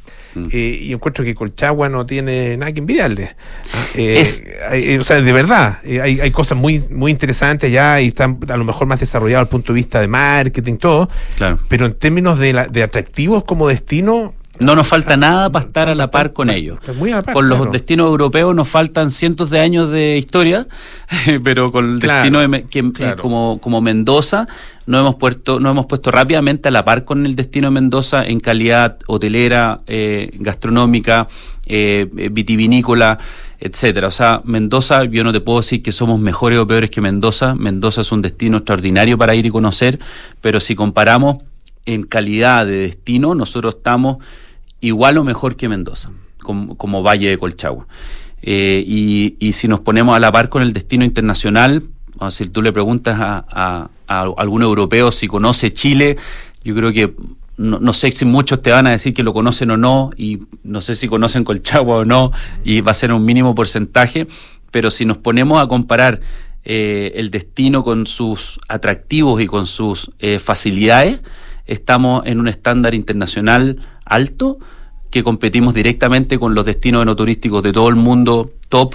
[0.52, 3.34] Eh, y encuentro que Colchagua no tiene nada que envidiarle.
[3.74, 7.10] Ah, eh, Es- hay- eh, o sea, de verdad, eh, hay, hay cosas muy, muy
[7.10, 10.76] interesantes allá y están a lo mejor más desarrollados al punto de vista de marketing,
[10.76, 11.08] todo.
[11.36, 11.58] Claro.
[11.68, 15.88] Pero en términos de, la, de atractivos como destino, No nos falta nada para estar
[15.88, 16.78] a la par con ellos.
[16.80, 20.18] está muy a la par, Con los destinos europeos nos faltan cientos de años de
[20.18, 20.66] historia,
[21.44, 23.22] pero con el Claro, destino de que, eh, claro.
[23.22, 24.46] como, como Mendoza
[24.86, 28.24] no hemos puesto no hemos puesto rápidamente a la par con el destino de Mendoza
[28.24, 31.28] en calidad hotelera, eh, gastronómica,
[31.66, 33.18] eh, eh, vitivinícola,
[33.60, 34.08] etcétera.
[34.08, 37.54] O sea, Mendoza, yo no te puedo decir que somos mejores o peores que Mendoza.
[37.54, 40.00] Mendoza es un destino extraordinario para ir y conocer,
[40.40, 41.38] pero si comparamos
[41.86, 44.18] en calidad de destino, nosotros estamos
[44.82, 46.10] igual o mejor que Mendoza,
[46.42, 47.86] como, Valle de Colchagua.
[48.42, 51.84] Eh, y, y si nos ponemos a la par con el destino internacional,
[52.18, 56.18] o si tú le preguntas a, a- a algún europeo si conoce Chile,
[56.64, 57.14] yo creo que
[57.56, 60.40] no, no sé si muchos te van a decir que lo conocen o no, y
[60.64, 62.32] no sé si conocen Colchagua o no,
[62.64, 64.26] y va a ser un mínimo porcentaje,
[64.70, 66.20] pero si nos ponemos a comparar
[66.64, 71.20] eh, el destino con sus atractivos y con sus eh, facilidades,
[71.66, 74.58] estamos en un estándar internacional alto
[75.12, 78.94] que competimos directamente con los destinos enoturísticos de todo el mundo top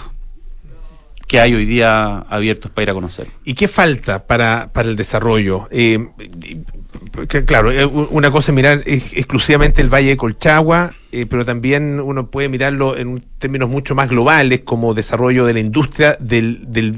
[1.28, 3.28] que hay hoy día abiertos para ir a conocer.
[3.44, 5.68] ¿y qué falta para, para el desarrollo?
[5.72, 6.08] Eh,
[7.28, 11.46] que, claro, eh, una cosa es mirar ex- exclusivamente el Valle de Colchagua, eh, pero
[11.46, 16.72] también uno puede mirarlo en términos mucho más globales como desarrollo de la industria del,
[16.72, 16.96] del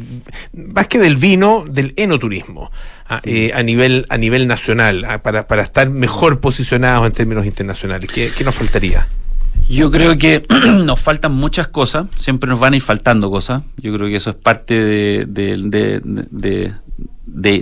[0.54, 2.72] más que del vino, del enoturismo
[3.08, 7.46] ah, eh, a nivel a nivel nacional ah, para, para estar mejor posicionados en términos
[7.46, 8.10] internacionales.
[8.14, 9.08] ¿Qué, qué nos faltaría?
[9.70, 10.44] Yo creo que
[10.84, 13.62] nos faltan muchas cosas, siempre nos van a ir faltando cosas.
[13.78, 15.28] Yo creo que eso es parte de,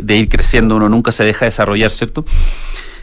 [0.07, 2.25] ir creciendo, uno nunca se deja desarrollar, ¿cierto?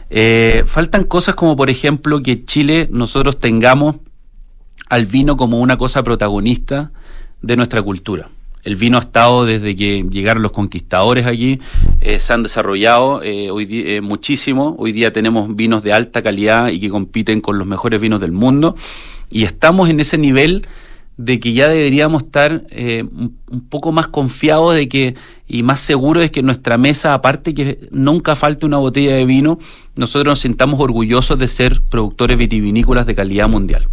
[0.09, 3.97] Eh, faltan cosas como, por ejemplo, que Chile nosotros tengamos
[4.89, 6.91] al vino como una cosa protagonista
[7.43, 8.29] de nuestra cultura.
[8.65, 11.59] El vino ha estado desde que llegaron los conquistadores aquí,
[12.01, 14.75] eh, se han desarrollado eh, hoy eh, muchísimo.
[14.79, 18.31] Hoy día tenemos vinos de alta calidad y que compiten con los mejores vinos del
[18.31, 18.75] mundo.
[19.29, 20.67] Y estamos en ese nivel
[21.15, 23.35] de que ya deberíamos estar un,
[23.69, 25.15] poco más confiados de que
[25.47, 29.59] y más seguros de que nuestra mesa, aparte que nunca falte una botella de vino,
[29.95, 33.87] nosotros nos sintamos orgullosos de ser productores vitivinícolas de calidad mundial.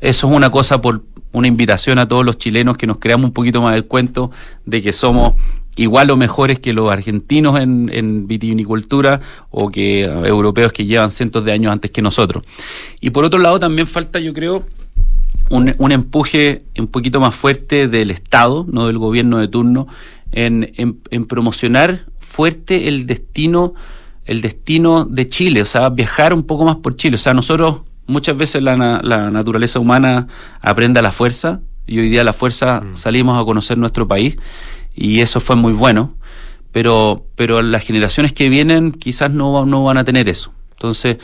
[0.00, 1.02] Eso es una cosa por
[1.32, 4.30] una invitación a todos los chilenos que nos creamos un poquito más el cuento
[4.64, 5.34] de que somos
[5.76, 9.20] igual o mejores que los argentinos en, en vitivinicultura
[9.50, 12.44] o que europeos que llevan cientos de años antes que nosotros.
[13.00, 14.66] Y por otro lado también falta, yo creo,
[15.50, 19.86] un, un empuje un poquito más fuerte del Estado, no del gobierno de turno,
[20.32, 23.74] en, en- en promocionar fuerte el destino,
[24.24, 27.14] el destino de Chile, o sea, viajar un poco más por Chile.
[27.14, 30.26] O sea, nosotros muchas veces la, la naturaleza humana
[30.60, 34.36] aprende a la fuerza, y hoy día a la fuerza salimos a conocer nuestro país,
[34.94, 36.16] y eso fue muy bueno,
[36.72, 40.52] pero, pero las generaciones que vienen quizás no, no van a tener eso.
[40.72, 41.18] Entonces,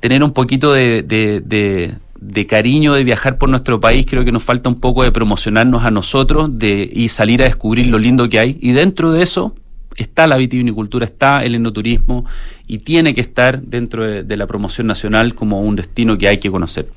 [0.00, 1.94] tener un poquito de, de, de-
[2.24, 5.84] de cariño de viajar por nuestro país, creo que nos falta un poco de promocionarnos
[5.84, 8.58] a nosotros de, y salir a descubrir lo lindo que hay.
[8.60, 9.56] Y dentro de eso,
[9.96, 12.24] está la vitivinicultura, está el enoturismo
[12.66, 16.38] y tiene que estar dentro de, de la promoción nacional como un destino que hay
[16.38, 16.88] que conocer.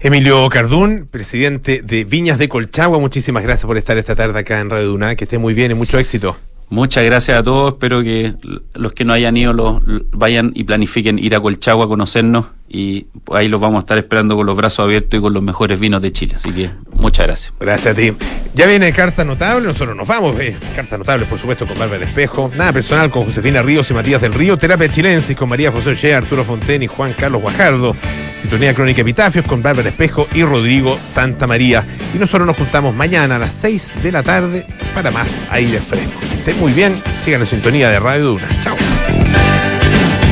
[0.00, 4.68] Emilio Cardún, presidente de Viñas de Colchagua, muchísimas gracias por estar esta tarde acá en
[4.68, 5.16] Radio Duna.
[5.16, 6.36] Que esté muy bien y mucho éxito.
[6.68, 7.74] Muchas gracias a todos.
[7.74, 8.34] Espero que
[8.74, 12.46] los que no hayan ido los, vayan y planifiquen ir a Colchagua a conocernos.
[12.68, 15.78] Y ahí los vamos a estar esperando con los brazos abiertos y con los mejores
[15.78, 16.34] vinos de Chile.
[16.36, 17.54] Así que muchas gracias.
[17.60, 18.12] Gracias a ti.
[18.54, 20.38] Ya viene Carta Notable, nosotros nos vamos.
[20.40, 22.50] Eh, Cartas Notables, por supuesto, con Bárbara Espejo.
[22.56, 24.56] Nada personal con Josefina Ríos y Matías del Río.
[24.56, 27.96] Terapia Chilensis con María José Ollea, Arturo Fonten y Juan Carlos Guajardo.
[28.36, 31.84] Sintonía Crónica Epitafios con Bárbara Espejo y Rodrigo Santa María.
[32.14, 36.20] Y nosotros nos juntamos mañana a las 6 de la tarde para más aire fresco.
[36.22, 38.48] Estén muy bien, sigan en sintonía de Radio Duna.
[38.62, 38.76] Chao.